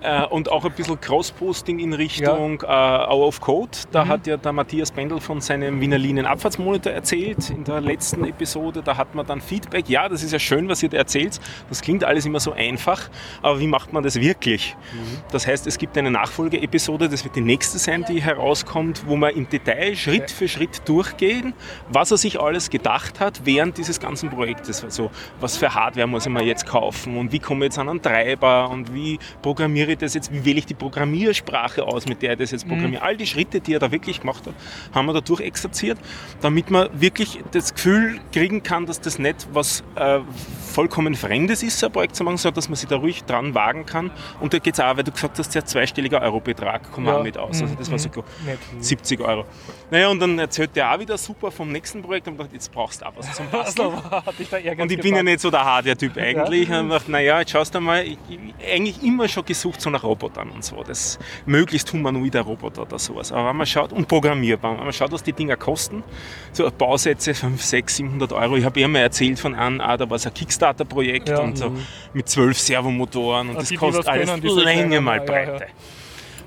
[0.03, 3.71] äh, und auch ein bisschen Cross-Posting in Richtung äh, Hour of Code.
[3.91, 8.25] Da hat ja der Matthias Bendel von seinem Wiener Linien Abfahrtsmonitor erzählt in der letzten
[8.25, 8.83] Episode.
[8.83, 9.89] Da hat man dann Feedback.
[9.89, 11.41] Ja, das ist ja schön, was ihr da erzählt.
[11.69, 13.09] Das klingt alles immer so einfach.
[13.43, 14.77] Aber wie macht man das wirklich?
[15.31, 19.35] Das heißt, es gibt eine Nachfolgeepisode, das wird die nächste sein, die herauskommt, wo wir
[19.35, 21.55] im Detail Schritt für Schritt durchgehen,
[21.89, 24.85] was er sich alles gedacht hat während dieses ganzen Projektes.
[24.85, 25.11] Also,
[25.41, 28.03] was für Hardware muss ich mir jetzt kaufen und wie komme ich jetzt an einen
[28.03, 32.33] Treiber und wie programmiere ich das jetzt, wie wähle ich die Programmiersprache aus, mit der
[32.33, 33.03] ich das jetzt programmiere.
[33.03, 34.55] All die Schritte, die er da wirklich gemacht hat,
[34.95, 35.99] haben wir da durchexerziert,
[36.41, 40.21] damit man wirklich das Gefühl kriegen kann, dass das nicht was äh,
[40.73, 43.55] vollkommen Fremdes ist, so ein Projekt zu machen, sondern dass man sich da ruhig dran
[43.55, 44.11] wagen kann.
[44.41, 47.19] Und da geht es auch, weil du gesagt hast, der zweistelliger Eurobetrag kommt Ja.
[47.19, 47.61] auch mit aus.
[47.61, 48.03] Also das war Mhm.
[48.03, 48.59] sogar Nett.
[48.81, 49.45] 70 Euro.
[49.91, 53.03] Naja, und dann erzählt der auch wieder super vom nächsten Projekt und gedacht, jetzt brauchst
[53.03, 53.93] du auch was zum Basteln.
[54.13, 56.71] Also, Ehrgeiz Und ich bin ja nicht so der Hardware-Typ eigentlich.
[56.71, 58.39] Und ich dachte, naja, jetzt schaust du mal, ich, ich,
[58.73, 60.83] eigentlich immer schon gesucht so nach Robotern und so.
[60.83, 63.33] Das möglichst humanoide Roboter oder sowas.
[63.33, 66.03] Aber wenn man schaut, und programmierbar, wenn man schaut, was die Dinger kosten,
[66.53, 68.57] so Bausätze 5, 6, 700 Euro.
[68.57, 71.41] Ich habe eh mal erzählt von einem, ah, da war so ein Kickstarter-Projekt Ja.
[71.41, 71.73] und so
[72.13, 75.43] mit zwölf Servomotoren und Ah, das die, die kostet was alles können, Länge mal ja,
[75.43, 75.59] ja.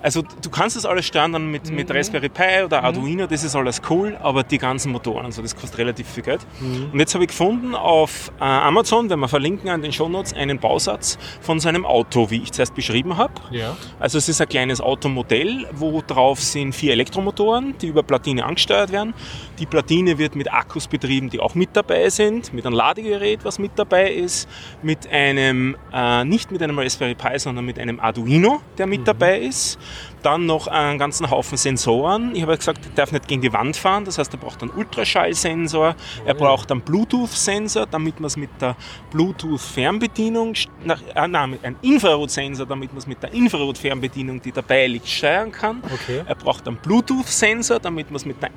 [0.06, 1.78] Also du kannst das alles steuern dann mit, Mhm.
[1.78, 5.42] mit Raspberry Pi oder Arduino, das ist alles cool, aber die ganzen Motoren und so,
[5.42, 6.46] das kostet relativ viel Geld.
[6.60, 6.92] Mhm.
[6.94, 10.60] Und jetzt habe ich gefunden auf äh, Amazon, wenn wir verlinken an den Shownotes, einen
[10.60, 13.34] Bausatz von so einem Auto, wie ich zuerst beschrieben habe.
[13.50, 13.76] Ja.
[14.00, 18.92] Also es ist ein kleines Automodell, wo drauf sind vier Elektromotoren, die über Platine angesteuert
[18.92, 19.16] werden.
[19.58, 23.58] Die Platine wird mit Akkus betrieben, die auch mit dabei sind, mit einem Ladegerät, was
[23.58, 24.48] mit dabei ist,
[24.84, 29.40] mit einem, äh, nicht mit einem Raspberry Pi, sondern mit einem Arduino, der mit dabei
[29.40, 29.80] ist.
[30.26, 32.36] Dann noch einen ganzen Haufen Sensoren.
[32.36, 34.72] Ich habe gesagt, er darf nicht gegen die Wand fahren, das heißt, er braucht einen
[34.72, 38.76] Ultraschallsensor, er braucht einen Bluetooth-Sensor, damit man es mit der
[39.12, 45.08] Bluetooth-Fernbedienung, äh, nein, mit einem Infrarotsensor, damit man es mit der Infrarot-Fernbedienung, die dabei liegt,
[45.08, 45.84] steuern kann.
[45.94, 46.24] Okay.
[46.26, 48.50] Er braucht einen Bluetooth-Sensor, damit man es mit der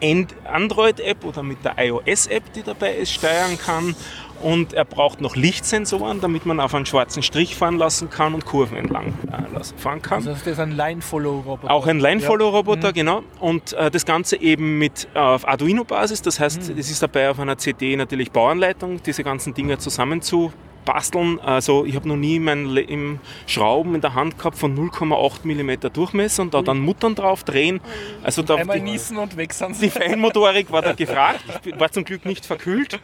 [0.51, 3.95] Android-App oder mit der iOS-App, die dabei ist, steuern kann.
[4.43, 8.45] Und er braucht noch Lichtsensoren, damit man auf einen schwarzen Strich fahren lassen kann und
[8.47, 10.19] Kurven entlang äh, fahren kann.
[10.19, 11.71] Also das ist ein Line-Follow-Roboter.
[11.73, 12.95] Auch ein Line-Follow-Roboter, Mhm.
[12.95, 13.23] genau.
[13.41, 16.23] Und äh, das Ganze eben mit äh, auf Arduino-Basis.
[16.23, 16.79] Das heißt, Mhm.
[16.79, 20.53] es ist dabei auf einer CD natürlich Bauanleitung, diese ganzen Dinge zusammen zu
[20.85, 21.39] basteln.
[21.41, 25.93] Also ich habe noch nie mein im Schrauben in der Hand gehabt von 0,8 mm
[25.93, 27.81] Durchmesser und da dann Muttern drauf drehen.
[28.23, 29.91] Also da Einmal die, niesen und weg sind die.
[29.91, 31.45] Feinmotorik war da gefragt.
[31.79, 33.01] War zum Glück nicht verkühlt.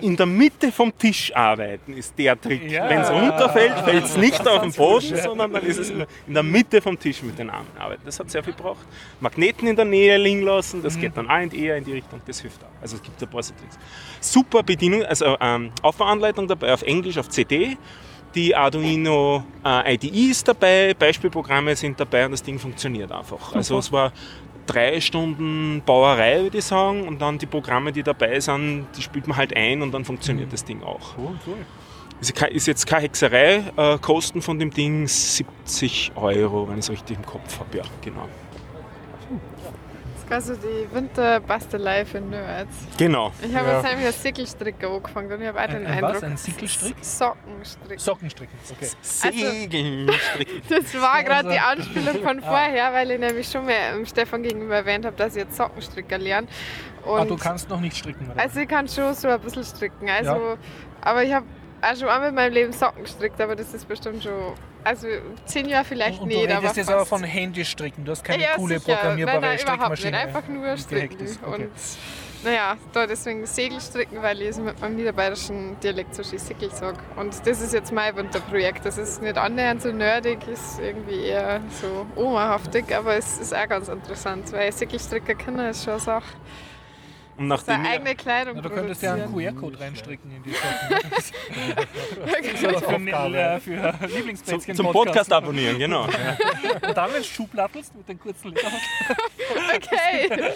[0.00, 2.70] In der Mitte vom Tisch arbeiten ist der Trick.
[2.70, 2.88] Ja.
[2.88, 6.04] Wenn es runterfällt, fällt es nicht auf den Boden, sondern dann ist es in
[6.34, 8.02] der, Mitte vom Tisch mit den Armen arbeiten.
[8.04, 8.84] Das hat sehr viel gebraucht.
[9.20, 12.20] Magneten in der Nähe liegen lassen, das geht dann auch in eher in die Richtung,
[12.26, 12.82] das hilft auch.
[12.82, 13.78] Also es gibt ein paar so Tricks.
[14.20, 17.76] Super Bedienung, also ähm, Aufbauanleitung dabei auf Englisch, auf CD.
[18.34, 23.54] Die Arduino äh, IDE ist dabei, Beispielprogramme sind dabei und das Ding funktioniert einfach.
[23.54, 24.12] Also es war
[24.66, 29.26] drei Stunden Bauerei, würde ich sagen, und dann die Programme, die dabei sind, die spielt
[29.26, 31.16] man halt ein und dann funktioniert das Ding auch.
[31.18, 31.56] Cool, cool.
[32.50, 37.18] Ist jetzt keine Hexerei, äh, Kosten von dem Ding 70 Euro, wenn ich es richtig
[37.18, 38.28] im Kopf habe, ja, genau.
[40.24, 42.74] Ist quasi die Winterbastelei für Nerds.
[42.96, 43.32] Genau.
[43.42, 43.74] Ich habe Ja.
[43.80, 46.14] jetzt nämlich als Sickelstricker angefangen und ich habe auch den Ein- ein Eindruck.
[46.14, 46.22] was?
[46.24, 46.96] Ein Sickelstrick?
[47.02, 48.00] Sockenstrick.
[48.00, 48.88] Sockenstricken, okay.
[49.02, 50.10] Segeln.
[50.68, 54.42] Das war gerade die Also- Anspielung von vorher, weil ich nämlich schon mal ähm, Stefan
[54.42, 56.46] gegenüber erwähnt habe, dass ich jetzt Sockenstricker lerne.
[57.04, 58.40] Und ah, du kannst noch nicht stricken, oder?
[58.40, 60.08] also ich kann schon so ein bisschen stricken.
[60.08, 60.56] Also, Ja.
[61.02, 61.44] Aber ich habe
[61.84, 65.06] auch schon einmal in meinem Leben Socken gestrickt, aber das ist bestimmt schon, also
[65.44, 68.04] zehn Jahre vielleicht und nicht, du redest jetzt aber von Handy stricken.
[68.04, 68.96] Du hast keine ja, coole sicher.
[68.96, 70.00] programmierbare nein, nein, überhaupt nicht.
[70.00, 70.36] Strickmaschine.
[70.36, 71.38] Einfach nur stricken.
[71.46, 71.62] Okay.
[71.62, 71.70] Und
[72.44, 76.98] naja, da deswegen Segelstricken, weil ich es mit meinem niederbayerischen Dialekt so schön Sickel sage.
[77.16, 78.84] Und das ist jetzt mein Winterprojekt.
[78.84, 83.66] Das ist nicht annähernd so nerdig, ist irgendwie eher so omahaftig, aber es ist auch
[83.66, 86.34] ganz interessant, weil Sickelstricker können ist schon eine Sache.
[87.36, 89.32] Und Seine nachdem ihr, eigene Kleidung Na, du könntest ja einen.
[89.32, 91.10] QR-Code reinstricken in die Socken.
[92.24, 92.84] Das ist
[93.60, 96.04] für, für Lieblingsplätzchen zum Podcast abonnieren, genau.
[96.86, 98.78] Und dann, wenn du Schublattelst mit den kurzen Lederhosen.
[99.74, 100.52] Okay.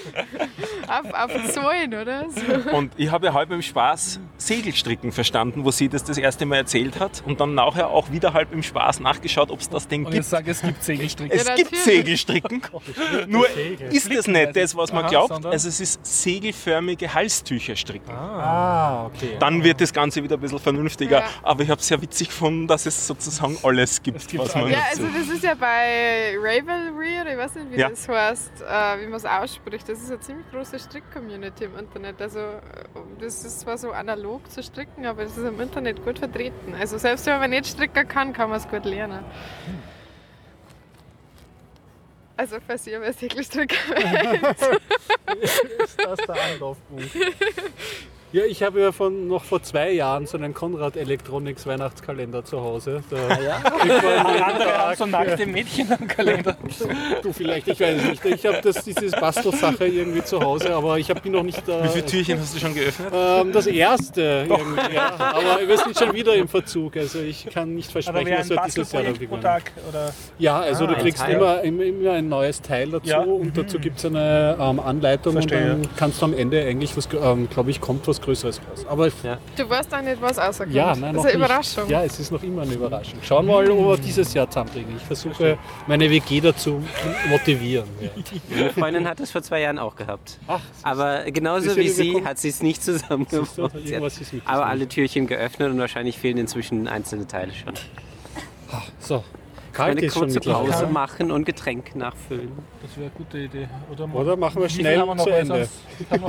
[0.89, 2.27] auf, auf Säulen, oder?
[2.31, 2.77] So.
[2.77, 6.57] Und ich habe ja halb im Spaß Segelstricken verstanden, wo sie das das erste Mal
[6.57, 7.23] erzählt hat.
[7.27, 10.19] Und dann nachher auch wieder halb im Spaß nachgeschaut, ob es das Ding Und ich
[10.19, 10.27] gibt.
[10.27, 11.39] sage, es gibt Segelstricken.
[11.39, 11.77] Es Ja, gibt.
[11.77, 12.63] Segelstricken.
[13.27, 13.47] Nur
[13.91, 15.47] ist das nicht das, was man Aha, glaubt.
[15.47, 16.05] Also es ist
[16.69, 18.11] segelförmige Halstücher stricken.
[18.11, 19.37] Ah, okay.
[19.39, 21.21] Dann wird das Ganze wieder ein bisschen vernünftiger.
[21.21, 21.27] Ja.
[21.43, 24.55] Aber ich habe es sehr witzig gefunden, dass es sozusagen alles gibt, Es gibt was
[24.55, 24.71] man.
[24.71, 27.89] Ja, also das ist ja bei Ravelry, oder ich weiß nicht, wie Ja.
[27.89, 29.89] das heißt, äh, wie man es ausspricht.
[29.89, 32.21] Das ist eine ziemlich große Strick-Community im Internet.
[32.21, 32.63] Also äh,
[33.21, 36.75] das ist zwar so analog zu stricken, aber das ist im Internet gut vertreten.
[36.79, 39.25] Also selbst wenn man nicht stricken kann, kann man es gut lernen.
[42.39, 43.77] Also falls ihr aber Segelstricker
[45.41, 47.11] ist das der Anlaufpunkt.
[48.31, 52.61] Ja, ich habe ja von, noch vor zwei Jahren so einen Konrad Electronics Weihnachtskalender zu
[52.61, 53.03] Hause.
[53.09, 53.39] Da man
[53.87, 56.57] jeden Andere haben Tag, so nackte Mädchen am Kalender.
[57.23, 58.25] Du vielleicht, ich weiß es nicht.
[58.27, 61.67] Ich habe das, diese Bastelsache irgendwie zu Hause, aber ich habe die noch nicht.
[61.69, 63.09] Äh, Wie viele Türchen hast du schon geöffnet?
[63.15, 65.15] ähm, das erste irgendwie, ja.
[65.19, 66.97] Aber wir sind schon wieder im Verzug.
[66.99, 69.37] Also ich kann nicht Aber versprechen, dass wir dieses Jahr noch pro.
[69.39, 69.73] Tag?
[69.89, 70.13] Oder?
[70.39, 73.21] Ja, also du ein kriegst immer, immer, ein neues Teil dazu Ja.
[73.21, 75.75] und dazu gibt es eine ähm, Anleitung Verstehe.
[75.75, 78.85] und dann kannst du am Ende eigentlich was, ähm, glaube ich, kommt was Größeres raus.
[78.89, 80.73] Aber Du weißt auch nicht, was rauskommt.
[80.73, 81.47] ja, nein, das ist eine nicht.
[81.47, 81.89] Überraschung.
[81.89, 83.19] Ja, es ist noch immer eine Überraschung.
[83.23, 84.97] Schauen wir mal, ob wir dieses Jahr zusammenbringen.
[84.97, 86.83] Ich versuche, meine WG dazu
[87.29, 87.89] motivieren.
[88.01, 88.11] Ja.
[88.57, 90.39] Meine Freundin hat das vor zwei Jahren auch gehabt.
[90.47, 92.27] Ach, Aber genauso ja wie sie gekommen.
[92.27, 93.59] hat sie es nicht zusammengebracht.
[94.45, 97.75] Aber alle Türchen geöffnet und wahrscheinlich fehlen inzwischen einzelne Teile schon.
[99.01, 99.25] So,
[99.79, 100.41] kalt Eine ist schon kurze.
[100.41, 102.51] Pause machen und Getränk nachfüllen.
[102.83, 103.69] Das wäre eine gute Idee.
[103.91, 105.25] Oder, Oder machen wir schnell haben wir noch?
[105.25, 105.69] zu Ende.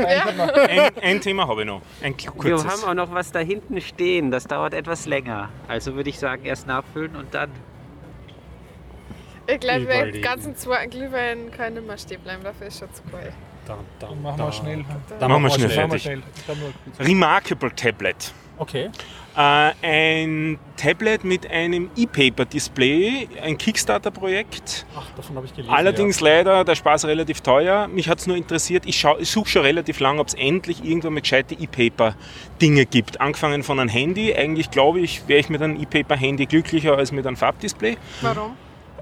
[0.70, 1.82] Ein, ein Thema habe ich noch.
[2.02, 2.66] Ein Wir kurzes.
[2.84, 4.32] haben auch noch was da hinten stehen.
[4.32, 5.50] Das dauert etwas länger.
[5.68, 7.50] Also würde ich sagen, erst nachfüllen und dann.
[9.48, 10.12] Ich glaube, Überlegen.
[10.14, 13.34] den ganzen zweiten Glühwein kann nicht mehr stehen bleiben, dafür ist schon zu kalt.
[13.66, 14.86] Dann, dann, Dann machen wir schnell.
[15.20, 16.02] Dann Machen wir schnell Machen wir fertig.
[16.04, 16.22] schnell.
[16.96, 18.34] Kurz- Remarkable Tablet.
[18.58, 18.90] Okay.
[19.38, 24.86] Äh, ein Tablet mit einem E-Paper-Display, ein Kickstarter-Projekt.
[24.98, 25.74] Ach, davon habe ich gelesen.
[25.74, 27.88] Allerdings leider der Spaß relativ teuer.
[27.88, 31.14] Mich hat es nur interessiert, ich, ich suche schon relativ lange, ob es endlich irgendwann
[31.14, 33.22] mal gescheite E-Paper-Dinge gibt.
[33.22, 34.34] Angefangen von einem Handy.
[34.34, 37.98] Eigentlich glaube ich, wäre ich mit einem E-Paper-Handy glücklicher als mit einem Farbdisplay.
[38.22, 38.52] Warum?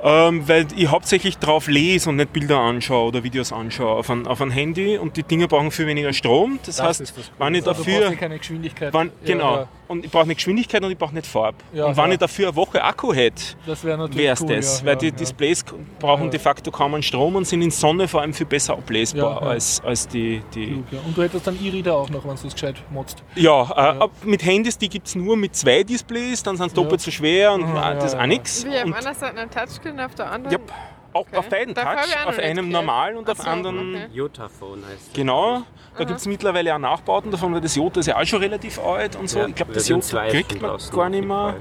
[0.03, 4.27] Ähm, weil ich hauptsächlich drauf lese und nicht Bilder anschaue oder Videos anschaue auf ein,
[4.27, 6.59] auf ein Handy und die Dinge brauchen viel weniger Strom.
[6.63, 8.11] Das, Das heißt, das wenn ich Also, dafür.
[8.11, 8.93] ja keine Geschwindigkeit.
[8.93, 9.55] Wann, Ja, genau.
[9.55, 11.57] ja, Und ich brauche nicht Geschwindigkeit und ich brauche nicht Farbe.
[11.73, 12.11] Ja, und wenn ja.
[12.13, 14.81] ich dafür eine Woche Akku hätte, wäre es cool, das.
[14.81, 15.11] ja, weil die ja.
[15.11, 15.63] Displays
[15.99, 16.29] brauchen Ja.
[16.31, 19.41] de facto kaum einen Strom und sind in Sonne vor allem viel besser ablesbar Ja,
[19.41, 19.47] ja.
[19.51, 20.41] als, als die.
[20.53, 20.99] die Klug, ja.
[21.05, 23.23] Und du hättest dann E-Reader auch noch, wenn du es gescheit motzt.
[23.35, 26.83] ja, äh, mit Handys, die gibt es nur mit zwei Displays, dann sind sie Ja.
[26.83, 28.27] doppelt so schwer und Ja, äh, das ist ja, auch ja.
[28.27, 28.65] nichts.
[28.65, 30.51] Wie auf einer Seite ein Touchscreen, auf der anderen.
[30.51, 31.37] Ja, auch Okay.
[31.37, 32.85] auf beiden Dafür Touch, auf einem gehört.
[32.85, 33.95] normalen und auf Ach so, anderen.
[33.95, 34.07] okay.
[34.13, 35.13] Jotaphone heißt das.
[35.13, 35.63] Genau,
[35.97, 38.79] da gibt es mittlerweile auch Nachbauten davon, weil das Jota ist ja auch schon relativ
[38.79, 39.39] alt und so.
[39.39, 41.55] Ja, ich glaube, das Jota kriegt man gar auf nicht mehr.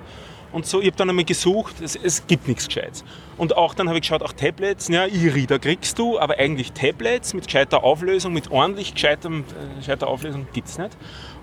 [0.52, 3.04] Und so, ich habe dann einmal gesucht, es, es gibt nichts Gescheites.
[3.36, 7.34] Und auch dann habe ich geschaut, auch Tablets, ja, E-Reader kriegst du, aber eigentlich Tablets
[7.34, 10.96] mit gescheiter Auflösung, mit ordentlich gescheitem, äh, gescheiter Auflösung gibt es nicht.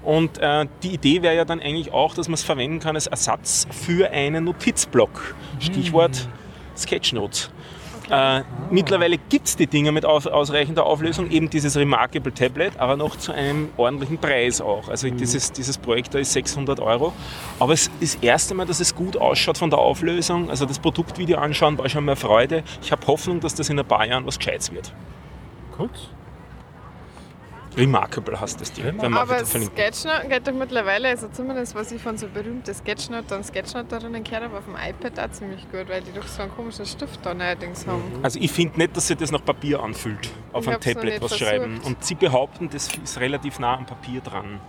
[0.03, 3.07] Und äh, die Idee wäre ja dann eigentlich auch, dass man es verwenden kann als
[3.07, 5.35] Ersatz für einen Notizblock.
[5.59, 6.27] Stichwort
[6.75, 7.51] Sketchnotes.
[8.09, 12.97] Äh, mittlerweile gibt es die Dinger mit aus, ausreichender Auflösung, eben dieses Remarkable Tablet, aber
[12.97, 14.89] noch zu einem ordentlichen Preis auch.
[14.89, 17.13] Also dieses, dieses Projekt da ist 600 Euro.
[17.59, 20.49] Aber es ist das erste Mal, dass es gut ausschaut von der Auflösung.
[20.49, 22.63] Also das Produktvideo anschauen war schon mal Freude.
[22.81, 24.93] Ich habe Hoffnung, dass das in ein paar Jahren was Gescheites wird.
[25.77, 25.91] Gut.
[27.77, 28.97] Remarkable heißt das Ding.
[28.97, 29.75] Dann Aber das verlinken.
[29.77, 34.45] Sketchnote geht doch mittlerweile, also zumindest was ich von so berühmten Sketchnote und Sketchnoterinnen kenne,
[34.45, 37.33] aber auf dem iPad auch ziemlich gut, weil die doch so einen komischen Stift da
[37.33, 38.03] neuerdings haben.
[38.21, 41.29] Also ich finde nicht, dass sich das nach Papier anfühlt, auf Ich einem Tablet was
[41.33, 41.49] versucht.
[41.49, 41.79] schreiben.
[41.83, 44.59] Und sie behaupten, das ist relativ nah am Papier dran.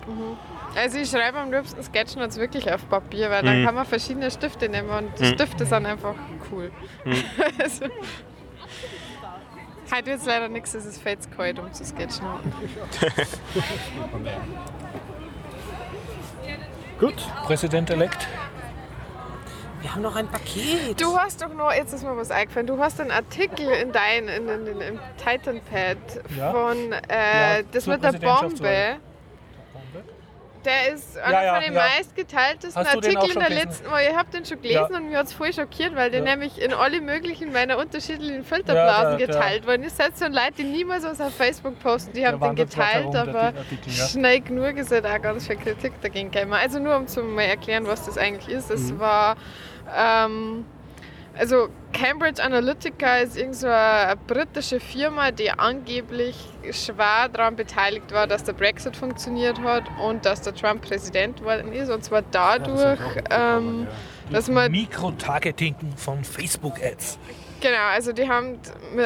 [0.74, 3.66] Also ich schreibe am liebsten Sketchnotes wirklich auf Papier, weil dann Mhm.
[3.66, 5.34] kann man verschiedene Stifte nehmen und die Mhm.
[5.34, 6.14] Stifte sind einfach
[6.50, 6.70] cool.
[7.62, 7.84] also,
[9.92, 12.52] heute wird es leider nichts, es ist fett kalt, um zu sketchnoten.
[17.00, 18.28] Gut, Präsident-elect.
[19.80, 20.98] Wir haben noch ein Paket.
[21.00, 24.28] Du hast doch noch, jetzt ist mir was eingefallen, du hast einen Artikel in dein,
[24.28, 25.98] in, in, in, im Titan Pad
[26.36, 26.52] Ja.
[26.52, 28.12] von, äh, Ja, das mit der.
[28.12, 28.96] Bombe.
[30.64, 31.82] Der ist einer ja, von den ja.
[31.96, 34.02] meistgeteiltesten Artikeln der letzten Woche.
[34.10, 34.96] Ich habe den schon gelesen Ja.
[34.98, 36.24] und mir hat es voll schockiert, weil der Ja.
[36.36, 39.96] nämlich in alle möglichen meiner unterschiedlichen Filterblasen Ja, geteilt worden ist.
[39.96, 43.92] Selbst so Leute, die niemals was auf Facebook posten, die haben den geteilt, aber Artikel,
[43.92, 44.06] ja.
[44.06, 46.54] schnell genug ist halt auch ganz viel Kritik dagegen gekommen.
[46.54, 48.70] Also nur um zu mal erklären, was das eigentlich ist.
[48.70, 49.00] Es Mhm.
[49.00, 49.36] war
[49.94, 50.64] ähm,
[51.38, 56.36] also Cambridge Analytica ist irgend so eine britische Firma, die angeblich
[56.72, 61.72] schwer daran beteiligt war, dass der Brexit funktioniert hat und dass der Trump Präsident geworden
[61.72, 61.90] ist.
[61.90, 63.86] Und zwar dadurch, ähm,
[64.30, 67.18] dass man Mikrotargeting von Facebook-Ads.
[67.60, 68.58] Genau, also die haben,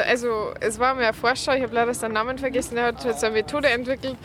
[0.05, 3.17] also es war mir ein Forscher, ich habe leider seinen Namen vergessen, der hat halt
[3.17, 4.17] so eine Methode entwickelt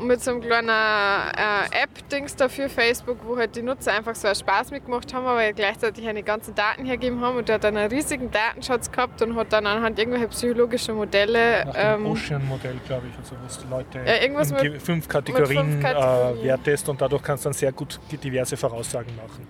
[0.00, 4.34] mit so einem kleinen äh, App-Dings dafür Facebook, wo halt die Nutzer einfach so einen
[4.36, 7.90] Spaß mitgemacht haben, aber gleichzeitig eine ganzen Daten hergeben haben und der hat dann einen
[7.90, 13.06] riesigen Datenschatz gehabt und hat dann anhand irgendwelcher psychologischer Modelle Nach dem ähm, Ocean-Modell, glaube
[13.10, 16.38] ich, also was die Leute Ja, irgendwas in mit- fünf Kategorien, fünf Kategorien.
[16.38, 19.46] Äh, wertest und dadurch kannst du dann sehr gut diverse Voraussagen machen.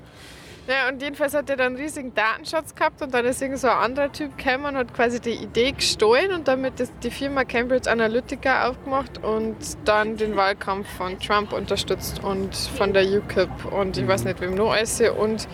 [0.68, 3.68] Ja, und jedenfalls hat er dann einen riesigen Datenschatz gehabt und dann ist irgend so
[3.68, 7.44] ein anderer Typ gekommen und hat quasi die Idee gestohlen und damit das, die Firma
[7.44, 9.56] Cambridge Analytica aufgemacht und
[9.86, 14.56] dann den Wahlkampf von Trump unterstützt und von der UKIP und ich weiß nicht wem
[14.56, 15.00] noch alles.
[15.00, 15.48] Und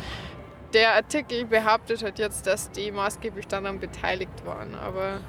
[0.72, 5.20] der Artikel behauptet halt jetzt, dass die maßgeblich daran beteiligt waren, aber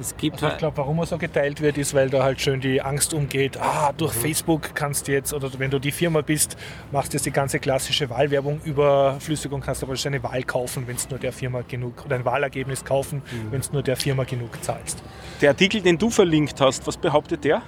[0.00, 2.60] Es gibt Also ich glaube, warum er so geteilt wird, ist, weil da halt schön
[2.60, 6.56] die Angst umgeht, ah, durch Facebook kannst du jetzt, oder wenn du die Firma bist,
[6.90, 10.96] machst du jetzt die ganze klassische Wahlwerbung überflüssig und kannst aber eine Wahl kaufen, wenn
[10.96, 14.62] es nur der Firma genug, oder ein Wahlergebnis kaufen, wenn es nur der Firma genug
[14.62, 15.02] zahlst.
[15.40, 17.62] Der Artikel, den du verlinkt hast, was behauptet der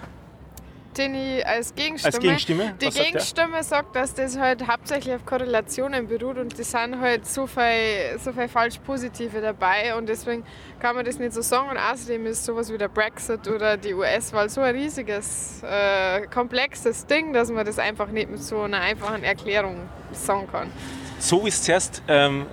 [0.97, 2.15] den ich als Gegenstimme.
[2.15, 2.75] als Gegenstimme?
[2.81, 3.05] Die sagt der?
[3.05, 8.19] Gegenstimme sagt, dass das halt hauptsächlich auf Korrelationen beruht und die sind halt so viel,
[8.19, 10.45] so viel falsch Positive dabei und deswegen
[10.81, 11.71] kann man das nicht so sagen.
[11.71, 17.07] Und außerdem ist sowas wie der Brexit oder die US-Wahl so ein riesiges, äh, komplexes
[17.07, 19.77] Ding, dass man das einfach nicht mit so einer einfachen Erklärung
[20.13, 20.71] sagen kann.
[21.19, 22.47] So ist zuerst ähm,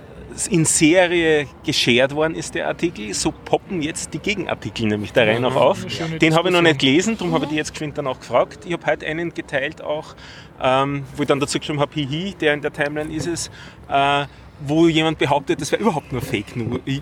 [0.50, 5.40] in Serie geshared worden ist der Artikel, so poppen jetzt die Gegenartikel nämlich der Reihe
[5.40, 5.84] noch auf.
[6.20, 8.64] Den habe ich noch nicht gelesen, darum habe ich die jetzt geschwind dann auch gefragt.
[8.66, 10.14] Ich habe heute einen geteilt auch,
[10.60, 13.50] ähm, wo ich dann dazu geschrieben habe, hihi, der in der Timeline ist es,
[13.88, 14.26] äh,
[14.60, 16.54] wo jemand behauptet, das wäre überhaupt nur Fake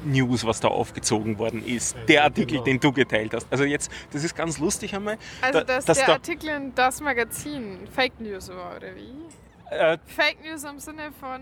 [0.05, 1.97] News, was da aufgezogen worden ist.
[2.09, 3.47] Der Artikel, den du geteilt hast.
[3.51, 5.19] Also jetzt, das ist ganz lustig einmal.
[5.43, 9.75] Also, da- dass dass der da- Artikel in das Magazin Fake News war, oder wie?
[9.75, 11.41] Äh, Fake News im Sinne von.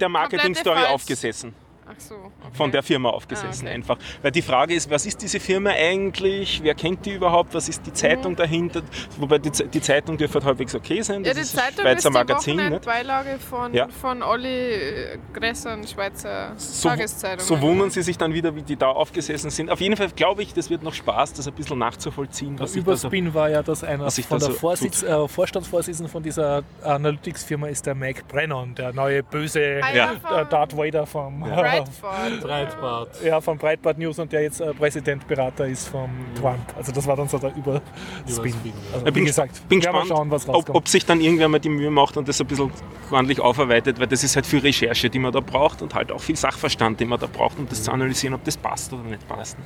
[0.00, 1.54] Der Marketing-Story aufgesessen.
[1.90, 2.14] Ach so.
[2.14, 2.32] Okay.
[2.52, 3.74] von der Firma aufgesessen Ah, okay.
[3.76, 3.98] einfach.
[4.22, 6.60] Weil die Frage ist, was ist diese Firma eigentlich?
[6.62, 7.54] Wer kennt die überhaupt?
[7.54, 8.82] Was ist die Zeitung dahinter?
[9.18, 11.20] Wobei die, die Zeitung dürfte halt halbwegs okay sein.
[11.20, 11.24] Mhm.
[11.24, 12.56] Ja, Das die ist ein Zeitung Schweizer ist die Magazin.
[12.56, 12.64] Nicht?
[12.66, 13.88] Wochenendbeilage von, Ja.
[13.88, 17.44] von Olli äh, Gressern, Schweizer So, Tageszeitung.
[17.46, 19.70] so wundern sie sich dann wieder, wie die da aufgesessen sind.
[19.70, 22.56] Auf jeden Fall glaube ich, das wird noch Spaß, das ein bisschen nachzuvollziehen.
[22.56, 25.02] Der Was sich da so, Überspin war ja, dass einer von da der so Vorsitz,
[25.02, 30.46] äh, Vorstandsvorsitzenden von dieser Analytics-Firma ist der Mike Brennan, der neue böse Ah, ja, äh,
[30.48, 31.42] Darth Vader vom,
[31.84, 32.40] Breitbart.
[32.42, 33.24] Breitbart.
[33.24, 36.10] ja, von Breitbart News und der jetzt äh, Präsidentberater ist vom
[36.40, 36.60] Trump.
[36.76, 37.82] Also das war dann so der Überspin.
[38.26, 41.48] Überspin, Also, Ich bin wie gesagt, bin gespannt, schauen, was ob, ob sich dann irgendwer
[41.48, 42.70] mal die Mühe macht und das ein bisschen
[43.10, 46.20] ordentlich aufarbeitet, weil das ist halt viel Recherche, die man da braucht und halt auch
[46.20, 49.26] viel Sachverstand, den man da braucht, um das zu analysieren, ob das passt oder nicht
[49.28, 49.56] passt.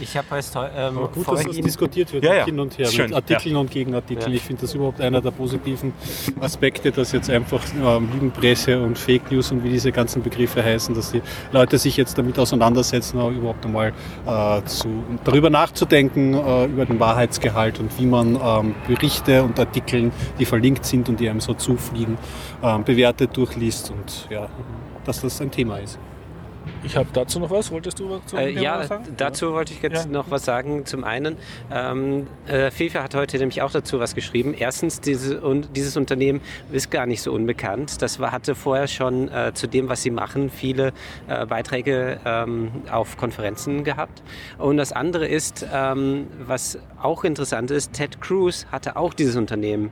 [0.00, 0.62] Ich habe als ähm,
[0.98, 2.44] Aber gut, dass das diskutiert wird, Ja, ja.
[2.44, 4.30] hin und her, Schön, mit Artikeln und Gegenartikeln.
[4.30, 4.36] Ja.
[4.36, 5.92] Ich finde das überhaupt einer der positiven
[6.40, 10.94] Aspekte, dass jetzt einfach ähm, Lügenpresse und Fake News und wie diese ganzen Begriffe heißen,
[10.94, 13.92] dass die Leute sich jetzt damit auseinandersetzen, überhaupt einmal
[14.26, 14.88] äh, zu,
[15.24, 20.84] darüber nachzudenken, äh, über den Wahrheitsgehalt und wie man ähm, Berichte und Artikeln, die verlinkt
[20.84, 22.18] sind und die einem so zufliegen,
[22.62, 24.48] ähm, bewertet, durchliest und ja,
[25.04, 25.98] dass das ein Thema ist.
[26.84, 27.70] Ich habe dazu noch was.
[27.70, 29.04] Wolltest du was Äh, ja, sagen?
[29.16, 30.10] dazu wollte ich jetzt Ja.
[30.10, 30.84] noch was sagen.
[30.84, 31.36] Zum einen,
[31.70, 34.52] ähm, äh, FIFA hat heute nämlich auch dazu was geschrieben.
[34.58, 36.40] Erstens, diese, und dieses Unternehmen
[36.72, 38.02] ist gar nicht so unbekannt.
[38.02, 40.92] Das war, hatte vorher schon äh, zu dem, was sie machen, viele
[41.28, 44.22] äh, Beiträge ähm, auf Konferenzen gehabt.
[44.58, 49.90] Und das andere ist, ähm, was auch interessant ist, Ted Cruz hatte auch dieses Unternehmen.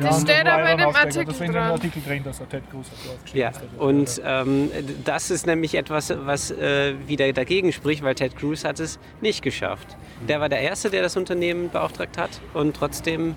[0.00, 0.86] Das und steht aber ja in dem.
[0.88, 2.86] Artikel im Artikel drin, dass er Ted Cruz
[3.32, 3.60] Ja, ist.
[3.78, 4.70] und ähm,
[5.04, 9.42] das ist nämlich etwas, was äh, wieder dagegen spricht, weil Ted Cruz hat es nicht
[9.42, 9.96] geschafft.
[10.28, 13.36] Der war der Erste, der das Unternehmen beauftragt hat und trotzdem,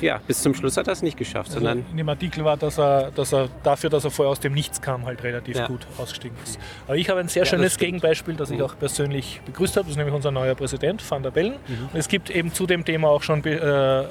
[0.00, 2.56] ja, bis zum Schluss hat er es nicht geschafft, Also sondern in dem Artikel war,
[2.56, 5.66] dass er, dass er dafür, dass er vorher aus dem Nichts kam, halt relativ Ja.
[5.66, 6.58] gut ausgestiegen ist.
[6.86, 7.86] Aber ich habe ein sehr Ja, das schönes stimmt.
[7.86, 9.84] Gegenbeispiel, das ich auch persönlich begrüßt habe.
[9.84, 11.54] Das ist nämlich unser neuer Präsident, Van der Bellen.
[11.92, 13.58] Und es gibt eben zu dem Thema auch schon äh,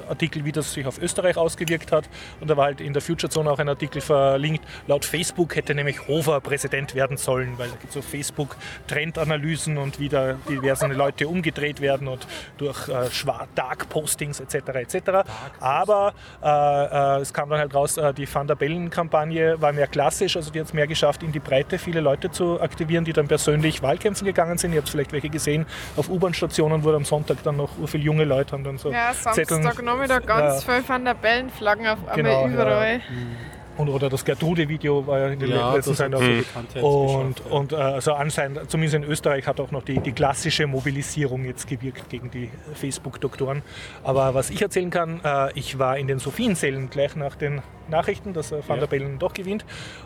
[0.08, 2.08] Artikel, wie das sich auf Österreich ausgewirkt hat.
[2.40, 4.64] Und da war halt in der Future Zone auch ein Artikel verlinkt.
[4.86, 9.98] Laut Facebook hätte nämlich Hofer Präsident werden sollen, weil da gibt es so Facebook-Trendanalysen und
[9.98, 12.26] wie da diverse Leute umgedreht werden und
[12.58, 13.08] durch äh,
[13.54, 14.54] Dark-Postings etc.
[14.74, 14.96] etc.
[15.60, 16.46] Aber äh,
[17.18, 20.50] äh, es kam dann halt raus, äh, die Van der Bellen-Kampagne war mehr klassisch, also
[20.50, 23.82] die hat es mehr geschafft, in die Breite viele Leute zu aktivieren, die dann persönlich
[23.82, 24.72] Wahlkämpfen gegangen sind.
[24.72, 28.52] Ihr habt vielleicht welche gesehen, auf U-Bahn-Stationen wurde am Sonntag dann noch viele junge Leute
[28.52, 32.52] haben dann so Ja, Zetteln- Samstagnachmittag ganz viel Van der Bellen-Flaggen auf einmal Genau, ja.
[32.52, 33.00] überall.
[33.76, 37.50] Und, oder das Gertrude-Video war ja in den Ja, letzten so Bekanntheit Und, ja.
[37.50, 41.66] und äh, also anscheinend, zumindest in Österreich, hat auch noch die, die klassische Mobilisierung jetzt
[41.66, 43.62] gewirkt gegen die Facebook-Doktoren.
[44.04, 48.32] Aber was ich erzählen kann, äh, ich war in den Sophiensälen gleich nach den Nachrichten,
[48.32, 49.64] dass äh, Van der Bellen doch gewinnt.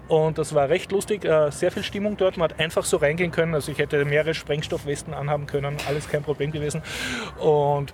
[0.09, 2.37] Und das war recht lustig, äh, sehr viel Stimmung dort.
[2.37, 3.55] Man hat einfach so reingehen können.
[3.55, 6.83] Also ich hätte mehrere Sprengstoffwesten anhaben können, alles kein Problem gewesen.
[7.39, 7.93] Und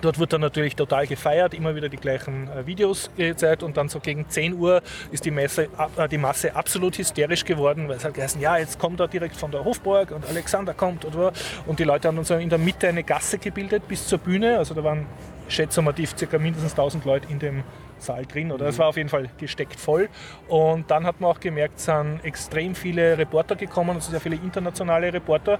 [0.00, 3.88] Dort wird dann natürlich total gefeiert, immer wieder die gleichen äh, Videos gezeigt und dann
[3.88, 8.04] so gegen 10 Uhr ist die, Messe, äh, die Masse absolut hysterisch geworden, weil es
[8.04, 11.32] hat geheißen, ja, jetzt kommt er direkt von der Hofburg und Alexander kommt oder
[11.66, 14.58] und die Leute haben dann so in der Mitte eine Gasse gebildet bis zur Bühne,
[14.58, 15.06] also da waren
[15.48, 17.64] schätzungsmativ circa mindestens 1000 Leute in dem
[17.98, 20.08] Saal drin oder es war auf jeden Fall gesteckt voll.
[20.48, 24.36] Und dann hat man auch gemerkt, es sind extrem viele Reporter gekommen, also sehr viele
[24.36, 25.58] internationale Reporter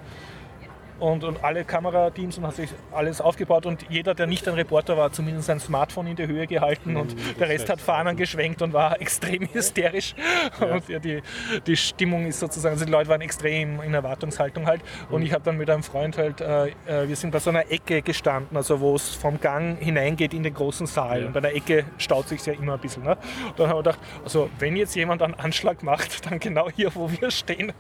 [1.01, 4.97] und, und alle Kamerateams und hat sich alles aufgebaut und jeder, der nicht ein Reporter
[4.97, 8.63] war, hat zumindest sein Smartphone in die Höhe gehalten und der Rest hat Fahnen geschwenkt
[8.63, 10.15] und war extrem hysterisch.
[10.61, 11.23] Und ja, die,
[11.67, 14.83] die Stimmung ist sozusagen, also die Leute waren extrem in Erwartungshaltung halt.
[15.11, 17.71] Und ich habe dann mit einem Freund halt, äh, äh, wir sind bei so einer
[17.71, 21.27] Ecke gestanden, also wo es vom Gang hineingeht in den großen Saal.
[21.27, 23.03] Und bei der Ecke staut sich ja immer ein bisschen.
[23.03, 23.17] Ne?
[23.49, 26.95] Und dann haben wir gedacht, also wenn jetzt jemand einen Anschlag macht, dann genau hier,
[26.95, 27.73] wo wir stehen,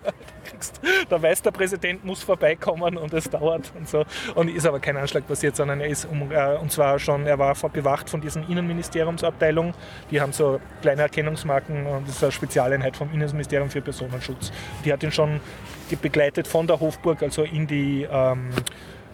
[1.08, 4.04] da weiß der Präsident, muss vorbeikommen und es dauert und so.
[4.34, 7.38] Und ist aber kein Anschlag passiert, sondern er ist um, äh, und zwar schon, er
[7.38, 9.74] war bewacht von diesen Innenministeriumsabteilungen.
[10.10, 14.52] Die haben so kleine Erkennungsmarken und das ist eine Spezialeinheit vom Innenministerium für Personenschutz.
[14.84, 15.40] Die hat ihn schon
[16.02, 18.50] begleitet von der Hofburg, also in die ähm,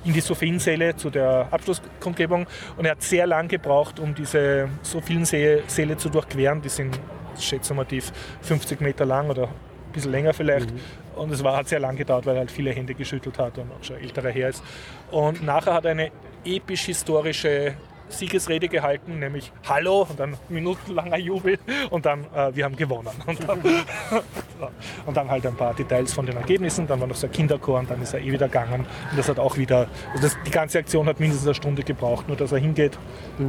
[0.05, 5.97] in die Sophiensäle zu der Abschlusskundgebung und er hat sehr lang gebraucht, um diese Sophiensäle
[5.97, 6.63] zu durchqueren.
[6.63, 6.99] Die sind
[7.39, 9.49] schätzungsmativ 50 Meter lang oder
[9.97, 10.69] bisschen länger vielleicht.
[11.17, 13.71] Und es war, hat sehr lang gedauert, weil er halt viele Hände geschüttelt hat und
[13.73, 14.63] auch schon älterer her ist.
[15.11, 16.11] Und nachher hat er eine
[16.45, 17.75] episch-historische
[18.09, 21.59] Siegesrede gehalten, nämlich Hallo und dann minutenlanger Jubel
[21.91, 23.11] und dann äh, wir haben gewonnen.
[23.27, 23.61] Und dann,
[25.07, 27.81] und dann halt ein paar Details von den Ergebnissen, dann war noch so ein Kinderchor
[27.81, 28.87] und dann ist er eh wieder gegangen.
[29.11, 32.29] Und das hat auch wieder, also das, die ganze Aktion hat mindestens eine Stunde gebraucht,
[32.29, 32.97] nur dass er hingeht,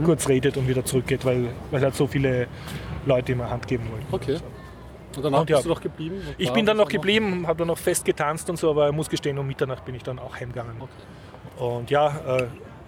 [0.04, 2.48] kurz redet und wieder zurückgeht, weil, weil halt so viele
[3.06, 4.06] Leute eine Hand geben wollen.
[4.12, 4.40] Okay.
[5.18, 5.58] Und danach Und ja.
[5.58, 6.22] bist du noch geblieben?
[6.38, 9.10] Ich bin dann noch geblieben, habe dann noch fest getanzt und so, aber ich muss
[9.10, 10.76] gestehen, um Mitternacht bin ich dann auch heimgegangen.
[11.58, 12.48] Und ja, äh,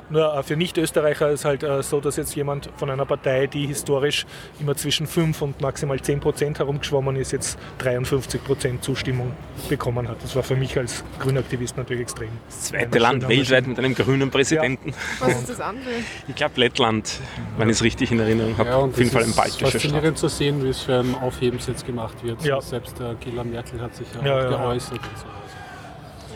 [0.10, 3.68] nur äh, für Nicht-Österreicher ist halt äh, so, dass jetzt jemand von einer Partei, die
[3.68, 4.26] historisch
[4.60, 9.32] immer zwischen 5 und maximal 10 Prozent herumgeschwommen ist, jetzt 53 Prozent Zustimmung
[9.68, 10.18] bekommen hat.
[10.24, 12.30] Das war für mich als Grünaktivist natürlich extrem.
[12.48, 14.94] Das zweite Land weltweit mit einem grünen Präsidenten.
[15.20, 15.90] Was ist das andere?
[16.28, 17.20] Ich glaube Lettland,
[17.58, 18.70] wenn ich es richtig in Erinnerung habe.
[18.70, 19.82] Ja, Auf jeden Fall ein ist baltischer Staat.
[19.82, 22.44] faszinierend zu sehen, wie es für ein Aufhebens jetzt gemacht wird.
[22.44, 22.62] Ja.
[22.62, 24.58] Selbst der Angela Merkel hat sich ja, Ja, auch ja, ja.
[24.58, 25.00] geäußert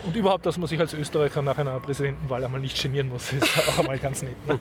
[0.06, 3.48] und überhaupt, dass man sich als Österreicher nach einer Präsidentenwahl einmal nicht genieren muss, ist
[3.68, 4.36] auch einmal ganz nett.
[4.46, 4.58] Ne?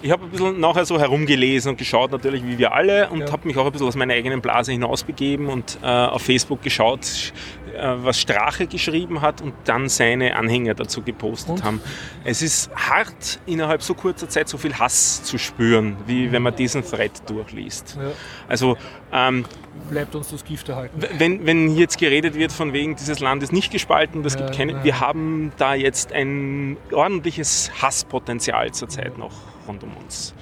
[0.00, 3.32] Ich habe ein bisschen nachher so herumgelesen und geschaut, natürlich wie wir alle, und Ja.
[3.32, 7.32] habe mich auch ein bisschen aus meiner eigenen Blase hinausbegeben und äh, auf Facebook geschaut,
[7.80, 11.80] was Strache geschrieben hat und dann seine Anhänger dazu gepostet haben.
[12.24, 16.54] Es ist hart, innerhalb so kurzer Zeit so viel Hass zu spüren, wie wenn man
[16.54, 17.96] diesen Thread durchliest.
[18.00, 18.10] Ja.
[18.48, 18.76] Also
[19.12, 19.44] ähm,
[19.90, 21.00] Bleibt uns das Gift erhalten.
[21.18, 24.56] wenn, wenn jetzt geredet wird von wegen, dieses Land ist nicht gespalten, das gibt Ja,
[24.56, 24.84] keine, ja.
[24.84, 29.32] wir haben da jetzt ein ordentliches Hasspotenzial zurzeit noch
[29.66, 30.34] rund um uns.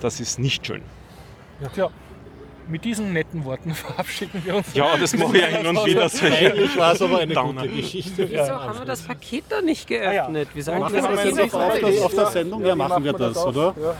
[0.00, 0.82] Das ist nicht schön.
[1.60, 1.90] Ja klar.
[2.70, 4.72] Mit diesen netten Worten verabschieden wir uns.
[4.74, 6.08] Ja, das mache ich hin und wieder.
[6.08, 7.62] solche Eigentlich war es aber eine Downer.
[7.62, 8.30] gute Geschichte.
[8.30, 10.48] Wieso haben wir das Paket da nicht geöffnet?
[10.54, 12.64] Wie sollen wir Machen das wir das Paket jetzt auf, der- auf der Sendung?
[12.64, 13.74] Ja, machen wir das, oder?
[13.80, 13.94] Ja.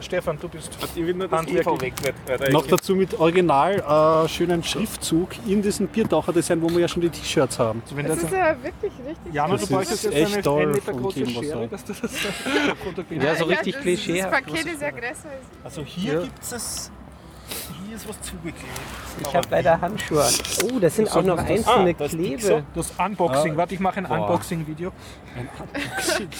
[0.00, 0.70] Stefan, du bist.
[0.94, 1.66] Ich will nur das Handwerklich.
[1.66, 2.14] Eva weg.
[2.26, 6.88] weil da Noch dazu mit original äh, schönen Schriftzug in diesem Biertaucher-Design, wo wir ja
[6.88, 7.82] schon die T-Shirts haben.
[7.84, 10.42] Also Das das ist ja wirklich richtig Jana, Das du bräuchtest ist jetzt echt eine
[10.42, 12.10] toll 1 Meter große Schere, dass du das
[12.84, 14.32] fotografieren Ja, so Ja, richtig das- klischeehaft.
[14.32, 16.90] Das Paket ist ja größer als Also hier gibt es.
[17.92, 18.56] Hier ist was zugeklebt.
[19.20, 20.32] Ich habe leider Handschuhe an.
[20.64, 22.64] Oh, das sind auch noch einzelne Ah, das Klebe.
[22.74, 23.56] Das Unboxing, Ah.
[23.58, 24.06] warte, ich mache ein.
[24.06, 24.92] Unboxing-Video.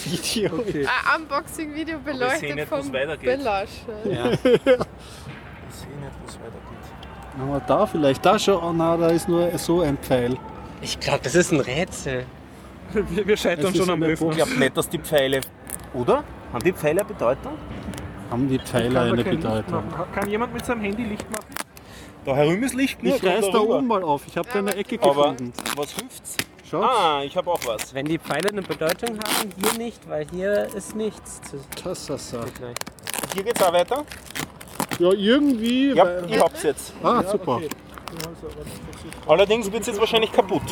[0.03, 0.51] Video.
[0.59, 0.87] Okay.
[0.87, 3.37] ein Unboxing-Video sehen beleuchtet nicht, wo's vom weitergeht.
[3.37, 3.69] Belasch.
[4.03, 4.31] Ja.
[4.31, 7.37] Ich sehe nicht, wo es weitergeht.
[7.37, 8.25] Haben wir da vielleicht?
[8.25, 8.55] Da schon?
[8.55, 10.35] Oh na, da ist nur so ein Pfeil.
[10.81, 12.25] Ich glaube, das ist ein Rätsel.
[12.93, 14.31] Wir, wir scheitern schon am Öffnen.
[14.31, 15.41] Ich glaube nicht, dass die Pfeile.
[15.93, 16.23] Oder?
[16.51, 17.53] Haben die Pfeile eine Bedeutung?
[18.33, 19.83] Haben die Pfeile Kann da eine Bedeutung?
[20.11, 21.45] Kann jemand mit seinem Handy Licht machen?
[22.25, 24.23] Da herum ist Licht Ich reiß da oben mal auf.
[24.25, 25.53] Ich habe da eine Ecke Aber gefunden.
[25.75, 26.37] was hilft's?
[26.67, 27.93] Schaut, Ah, ich habe auch was.
[27.93, 32.29] Wenn die Pfeile eine Bedeutung haben, hier nicht, weil hier ist nichts zu das ist
[32.31, 32.39] so.
[32.39, 32.73] gleich.
[33.35, 34.03] Hier geht's auch weiter?
[34.97, 35.93] Ja, irgendwie.
[35.93, 36.91] Ja, weil- ich hab's jetzt.
[37.03, 37.61] Ah, super.
[39.27, 40.63] Allerdings wird es jetzt wahrscheinlich kaputt.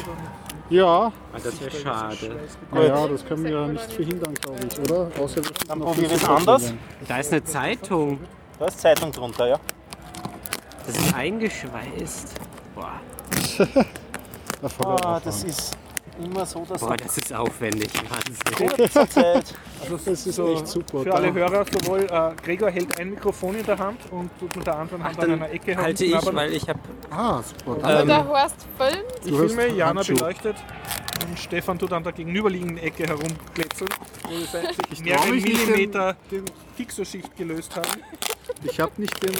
[0.72, 2.40] Ja, Ah, das wäre schade.
[2.72, 5.12] naja, das können wir ja nicht verhindern, glaube ich, oder?
[5.22, 6.74] Außer wir Dann noch probier fünf es anders.
[7.08, 8.20] Da ist eine Zeitung.
[8.58, 9.60] Da ist Zeitung drunter, ja.
[10.88, 12.36] Das ist eingeschweißt.
[12.74, 13.02] Boah,
[15.04, 15.78] Ah, das ist
[16.24, 17.90] immer so, dass Boah das ist aufwendig.
[18.10, 19.10] Wahnsinn.
[19.10, 19.54] Zeit.
[19.90, 21.02] Das ist echt super.
[21.04, 24.66] Für alle Hörer sowohl äh, Gregor hält ein Mikrofon in der Hand und tut mit
[24.68, 26.36] der anderen Hand an Dann einer Ecke halte ich, herumknabbern.
[26.36, 27.72] weil ich habe Ah, super.
[27.78, 29.06] Und Ähm, der Horst filmt.
[29.26, 30.14] Ich Du hast filme, Jana Handschuh.
[30.16, 30.56] beleuchtet
[31.28, 33.90] und Stefan tut an der gegenüberliegenden Ecke herumkletzeln,
[34.24, 36.16] wo sich trau mehrere nicht, den- Millimeter
[36.78, 38.02] Fixoschicht gelöst haben.
[38.64, 39.32] Ich habe nicht den.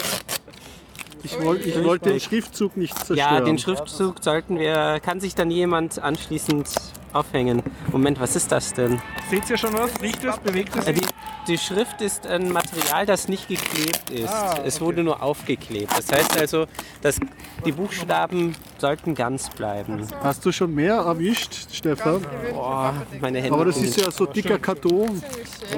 [1.24, 3.18] Ich, woll, ich wollte den Schriftzug nicht zerstören.
[3.18, 5.00] Ja, den Schriftzug sollten wir.
[5.00, 6.68] Kann sich dann jemand anschließend
[7.12, 7.62] aufhängen?
[7.92, 9.00] Moment, was ist das denn?
[9.30, 9.90] Seht ihr schon was?
[10.00, 10.36] Riecht es?
[10.38, 10.94] Bewegt es Äh?
[10.94, 11.06] Die,
[11.46, 14.28] die Schrift ist ein Material, das nicht geklebt ist.
[14.28, 14.84] Ah, Es okay.
[14.84, 15.92] wurde nur aufgeklebt.
[15.96, 16.66] Das heißt also,
[17.02, 17.20] dass
[17.64, 20.06] die Buchstaben sollten ganz bleiben.
[20.22, 22.24] Hast du schon mehr erwischt, Stefan?
[22.52, 23.54] Boah, meine Hände.
[23.54, 25.22] Aber das ist ja so dicker Karton.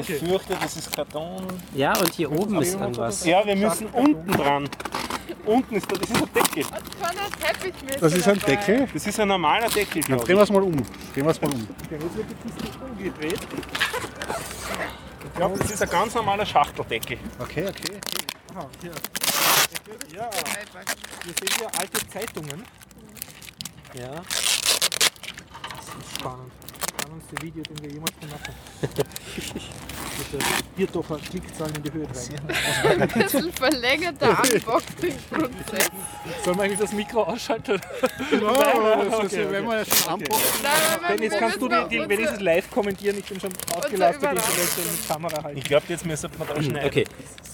[0.01, 1.43] Ich fürchte, das ist Karton.
[1.75, 3.27] ja, und hier oben ist dann was.
[3.27, 4.69] Ja, wir müssen unten dran.
[5.47, 6.65] Unten ist da, das ist ein Deckel.
[8.01, 8.57] Das ist ein dabei.
[8.57, 8.89] Deckel.
[8.93, 10.77] Das ist ein normaler Deckel, Dann drehen wir es mal um.
[10.77, 11.69] Drehen wir es mal um.
[13.11, 13.35] Ich.
[15.37, 17.19] glaube, das ist ein ganz normaler Schachteldeckel.
[17.39, 18.01] Okay, okay.
[18.55, 18.93] Aha, hier.
[20.15, 20.31] Ja,
[21.25, 22.65] wir sehen hier alte Zeitungen.
[23.95, 24.11] Ja.
[24.11, 26.53] Das ist spannend.
[27.15, 28.55] Das spannendste Video, den wir jemals gemacht haben.
[30.31, 30.45] Bitte,
[30.77, 33.03] Biertocher Klickzahlen in die Höhe treiben.
[33.03, 35.91] Ein bisschen verlängerter Unboxing-Prozess.
[36.45, 37.81] Sollen wir eigentlich das Mikro ausschalten?
[39.05, 40.43] Das ist, okay, wenn wir jetzt schon anbocken.
[40.63, 43.19] Nein, jetzt kannst du die, noch wenigstens live kommentieren.
[43.19, 45.59] Ich bin schon ausgelastet, ich will mit Kamera halten.
[45.59, 46.89] Ich glaube, jetzt müssen wir da schneiden.
[46.89, 47.05] Okay,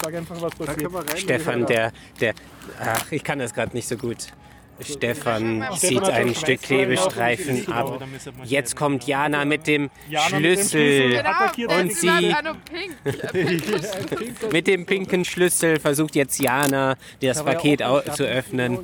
[0.01, 1.19] Sag einfach, was passiert.
[1.19, 2.33] Stefan, der, der,
[2.79, 4.27] ach, ich kann das gerade nicht so gut.
[4.83, 8.01] Stefan zieht ein Stück Klebestreifen ab.
[8.43, 9.89] Jetzt kommt Jana mit dem
[10.27, 11.23] Schlüssel.
[11.55, 12.35] Genau, und sie-.
[14.51, 18.79] Mit dem pinken Schlüssel versucht jetzt Jana, das Paket zu öffnen.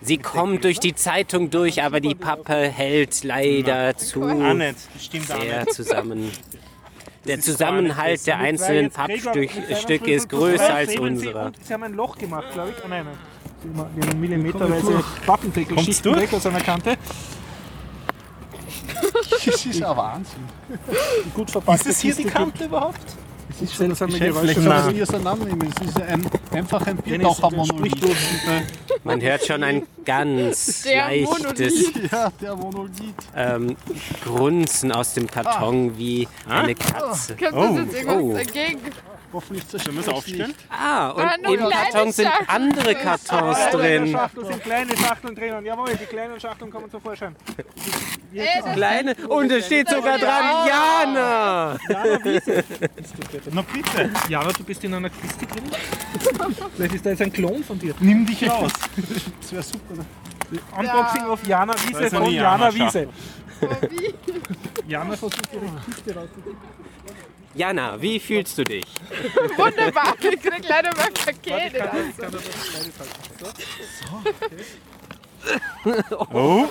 [0.00, 5.74] Sie kommt durch die Zeitung durch, aber die Pappe hält leider zu sehr nicht.
[5.74, 6.30] zusammen.
[7.26, 11.52] Der Zusammenhalt der einzelnen Pappstücke ist größer als unserer.
[11.62, 12.84] Sie haben ein Loch gemacht, glaube ich.
[12.84, 13.18] Ah, nein, nein.
[13.62, 16.22] Eine millimeterweise Wappendeckel-Schichten durch?
[16.22, 16.96] weg aus einer Kante.
[19.44, 20.42] Das ist ein Wahnsinn.
[21.34, 21.80] Gut verpackt.
[21.80, 22.98] Ist das hier die Kante überhaupt?
[23.48, 24.54] Das ist schon wir Geschäftlich.
[24.54, 25.02] Geräusche.
[25.02, 25.80] Es ein Name ist.
[25.80, 27.94] Es ist ein, einfach ein Biertaucher-Monolith.
[29.04, 31.92] Man hört schon ein ganz Der leichtes.
[32.10, 32.32] Ja,
[33.34, 33.76] ähm,
[34.24, 37.36] Grunzen aus dem Karton wie eine Katze.
[37.36, 39.09] Kommt Oh, das jetzt irgendwas oh.
[39.32, 40.54] Hoffentlich zerstört Müssen wir es aufstellen?
[40.68, 42.48] Ah, Ah, und nur im kleine Karton sind Schachteln.
[42.48, 43.70] andere Kartons Kleine
[44.00, 44.12] drin.
[44.12, 45.64] Schachteln sind kleine Schachteln drinnen.
[45.66, 47.36] Jawohl, die kleinen Schachteln kommen zum Vorschein.
[48.34, 49.14] Das Kleine.
[49.28, 51.76] Und es steht sogar dran, Jana!
[53.52, 55.62] Na bitte, Jana, du bist in einer Kiste drin.
[56.76, 57.94] Vielleicht ist da jetzt ein Klon von dir.
[58.00, 58.72] nimm dich raus.
[59.40, 60.04] Das wäre super.
[60.76, 63.08] Unboxing auf Jana Wiese von Jana Jana-Schachtel.
[63.60, 63.90] Wiese.
[63.90, 64.90] wie?
[64.90, 66.58] Jana versucht ihre Kiste rauszukriegen.
[67.54, 68.84] Jana, wie fühlst du dich?
[69.56, 71.74] Wunderbar, ich krieg leider mein Paket.
[71.74, 72.12] Kann.
[76.10, 76.28] So.
[76.32, 76.68] Oh,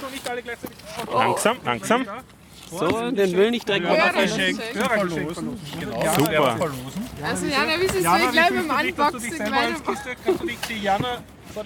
[1.12, 2.06] langsam, langsam.
[2.70, 4.60] So, den will nicht direkt ist schön.
[4.74, 5.36] Hörergeschenk
[6.16, 6.58] Super.
[7.24, 9.52] Also Jana, wie ist es Jana, so gleich beim du du Unboxing du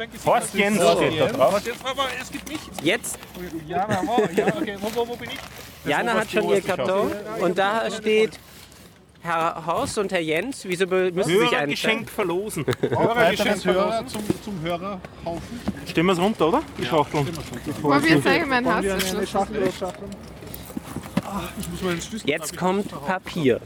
[0.07, 1.61] Gesicht Horst Jens steht da drauf.
[1.84, 2.59] Aber es gibt mich.
[2.82, 3.20] Jetzt,
[3.68, 5.89] Jana, wow, ja, okay, wo, wo, wo bin ich?
[5.89, 7.11] Jana hat schon ihr Karton
[7.41, 8.39] und da steht
[9.24, 10.66] Herr Horst und Herr Jens.
[10.66, 12.06] Wieso müssen Sie sich einstellen?
[12.06, 12.66] Hörergeschenk verlosen.
[12.68, 15.62] Weiteres Hörer zum, zum Hörerhaufen.
[15.88, 16.62] Stellen wir es runter, oder?
[16.78, 17.28] Die Schachteln.
[17.82, 18.86] Boah, wir zeigen meinen Hass.
[22.26, 23.62] Jetzt kommt Papier.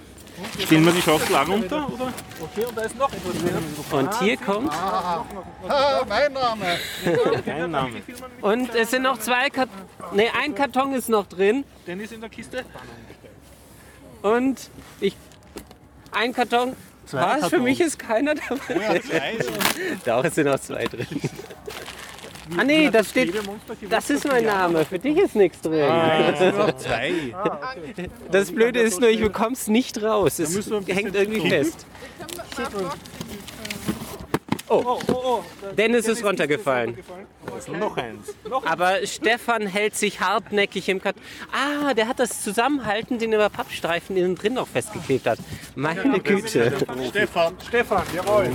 [0.59, 2.13] Stellen wir die Schachtel auch runter, oder?
[2.39, 3.99] Okay, und da ist noch etwas drin.
[3.99, 4.71] Und hier kommt.
[4.71, 5.25] Ah,
[6.07, 6.65] mein Name.
[7.43, 8.01] Kein Name.
[8.41, 9.75] Und es sind noch zwei Kartons.
[10.13, 11.63] Ne, ein Karton ist noch drin.
[11.87, 12.63] Dennis in der Kiste.
[14.21, 14.69] Und
[15.01, 15.15] ich.
[16.11, 16.73] Ein Karton.
[17.11, 17.47] Was?
[17.49, 18.95] Für mich ist keiner dabei.
[18.95, 19.37] Ja, zwei.
[20.05, 21.07] Doch, es sind noch zwei drin.
[22.57, 23.33] Ah nee, das steht.
[23.89, 24.85] Das ist mein Name.
[24.85, 25.79] Für dich ist nichts drin.
[25.79, 27.11] Nur noch zwei.
[28.31, 30.39] Das Blöde ist nur, ich bekomm's nicht raus.
[30.39, 30.55] Es
[30.87, 31.85] hängt irgendwie fest.
[34.69, 35.43] Oh,
[35.77, 36.97] Dennis ist runtergefallen.
[37.79, 38.35] Noch eins.
[38.65, 41.21] Aber Stefan hält sich hartnäckig im Karton.
[41.51, 45.39] Ah, der hat das Zusammenhalten, den über Pappstreifen innen drin noch festgeklebt hat.
[45.75, 46.73] Meine Güte.
[47.09, 47.55] Stefan.
[47.67, 48.49] Stefan, jawohl.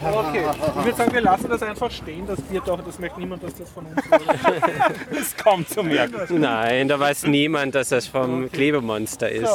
[0.00, 0.44] Okay,
[0.78, 2.26] ich würde sagen, wir lassen das einfach stehen.
[2.26, 4.22] Das wird doch, das möchte niemand, dass das von uns wird.
[5.10, 6.40] Das kommt zu merken.
[6.40, 9.48] Nein, da weiß niemand, dass das vom Klebemonster ist.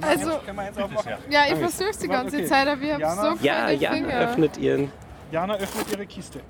[0.00, 1.12] Also, wir eins aufmachen?
[1.30, 2.46] ja, ich versuch's die ganze Okay.
[2.46, 3.36] Zeit, aber ich hab Jana?
[3.36, 4.20] so Ja, kleine ja, Finger.
[4.20, 4.92] öffnet ihren.
[5.30, 6.40] Jana öffnet ihre Kiste.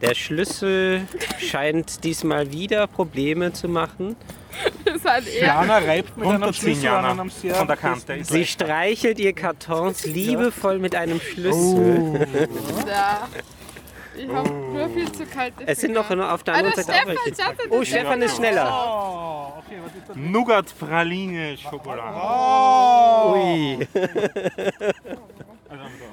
[0.00, 1.06] Der Schlüssel
[1.38, 4.16] scheint diesmal wieder Probleme zu machen.
[4.84, 5.46] Das hat er.
[5.46, 7.10] Jana reibt mit einem Schlüssel an Jana.
[7.10, 8.22] einem sehr Von der Kante.
[8.22, 12.26] Sie streichelt ihr Kartons liebevoll mit einem Schlüssel.
[12.86, 13.28] Da.
[14.16, 16.92] Ich hab nur viel zu kalte Es sind noch auf der Ah, anderen der Seite
[16.92, 17.42] auch Stefan, welche.
[17.42, 18.68] schaut Oh, Stefan ist schneller.
[18.70, 20.16] Oh, okay, was ist das?
[20.16, 23.32] Nougat Praline Schokolade.
[23.32, 23.88] Ui.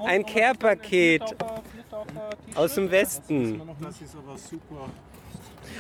[0.06, 1.24] Ein Care-Paket
[2.56, 3.62] aus dem Westen.
[3.80, 4.90] Das ist aber super.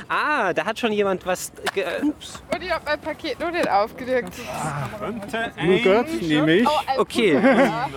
[0.07, 1.51] Ah, da hat schon jemand was.
[1.73, 4.33] Ge Und ich hab mein Paket noch nicht aufgedrückt.
[4.99, 6.67] Könnte Nougat ein nehme ich.
[6.67, 7.39] Oh, ein Okay.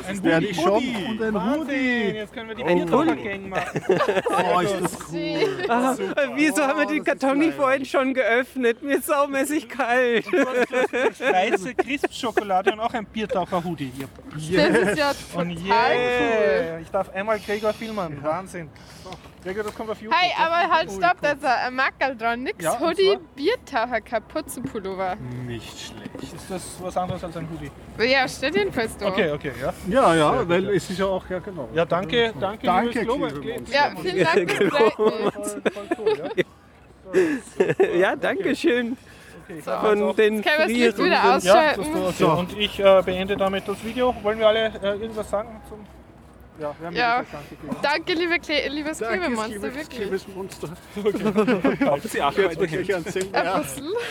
[0.06, 0.82] Das werde ich schon.
[1.08, 2.12] Und ein Hoodie.
[2.14, 3.80] jetzt können wir die Ein Biertaucher-Gang machen.
[4.28, 5.64] Oh, ist das cool.
[5.68, 5.96] Ah,
[6.34, 8.82] wieso haben wir den Karton nicht vorhin schon geöffnet?
[8.82, 10.26] Mir ist saumäßig kalt.
[10.32, 13.92] Weiße Crisp-Schokolade und auch ein Biertaucher-Hoodie.
[13.96, 14.70] hier.
[14.70, 16.00] Das ist ja Und total cool.
[16.00, 18.22] yeah, ich darf einmal Gregor filmen.
[18.22, 18.68] Wahnsinn.
[19.44, 20.18] Gregor, das kommt auf YouTube.
[20.18, 22.42] Hey, aber halt stopp, da ist ein Mackerl dran.
[22.42, 23.18] Nix Ja, Hoodie?
[23.36, 25.16] Biertaucher, Kapuzenpullover.
[25.46, 26.14] Nicht schlecht.
[26.34, 27.70] Ist das was anderes als ein Hoodie?
[28.10, 29.08] Ja, steht jedenfalls da.
[29.08, 29.74] Okay, okay, ja.
[29.88, 31.68] Ja, ja, weil es ist ja auch, ja genau.
[31.74, 33.06] Ja, danke, danke, Danke.
[33.70, 34.72] Ja, vielen Dank fürs
[37.78, 37.94] ja.
[37.94, 38.96] Ja, danke schön.
[39.44, 41.04] Okay, ich Von den Können wir das Licht Frieren.
[41.04, 42.04] wieder Ja, ausschalten?
[42.08, 42.24] okay.
[42.24, 44.14] Und ich äh, beende damit das Video.
[44.22, 45.60] Wollen wir alle äh, irgendwas sagen?
[45.68, 45.80] Zum
[46.60, 47.24] ja, wir haben Ja.
[47.32, 47.80] danke.
[47.82, 49.88] Danke, liebe Kle liebes Klebemonster, wirklich.
[49.88, 50.68] Klebesmonster.
[52.04, 53.34] Sie arbeitet Gleich erzählen.
[53.34, 53.62] Ein Ja.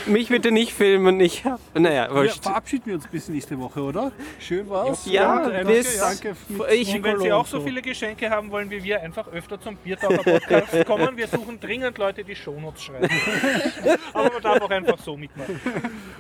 [0.06, 1.20] Mich bitte nicht filmen.
[1.20, 1.60] Ich hab.
[1.74, 2.44] Naja, Ja, wurscht.
[2.44, 4.12] verabschieden wir uns bis nächste Woche, oder?
[4.40, 5.06] Schön war's.
[5.06, 6.36] Ja, Und bis- Danke
[6.74, 9.76] Ich- Und wenn Sie auch so viele Geschenke haben wollen wie wir, einfach öfter zum
[9.78, 11.16] Biertaucher-Podcast kommen.
[11.18, 13.08] Wir suchen dringend Leute, die Shownotes schreiben.
[14.14, 15.60] Aber man darf auch einfach so mitmachen.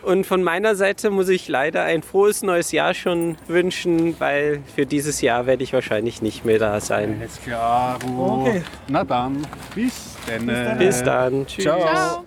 [0.03, 4.85] Und von meiner Seite muss ich leider ein frohes neues Jahr schon wünschen, weil für
[4.85, 7.17] dieses Jahr werde ich wahrscheinlich nicht mehr da sein.
[7.19, 7.97] Alles klar.
[8.17, 8.63] Okay.
[8.87, 10.77] Na dann, bis dann.
[10.77, 11.45] Bis dann.
[11.47, 11.63] Tschüss.
[11.65, 11.79] Ciao.
[11.79, 12.25] Ciao.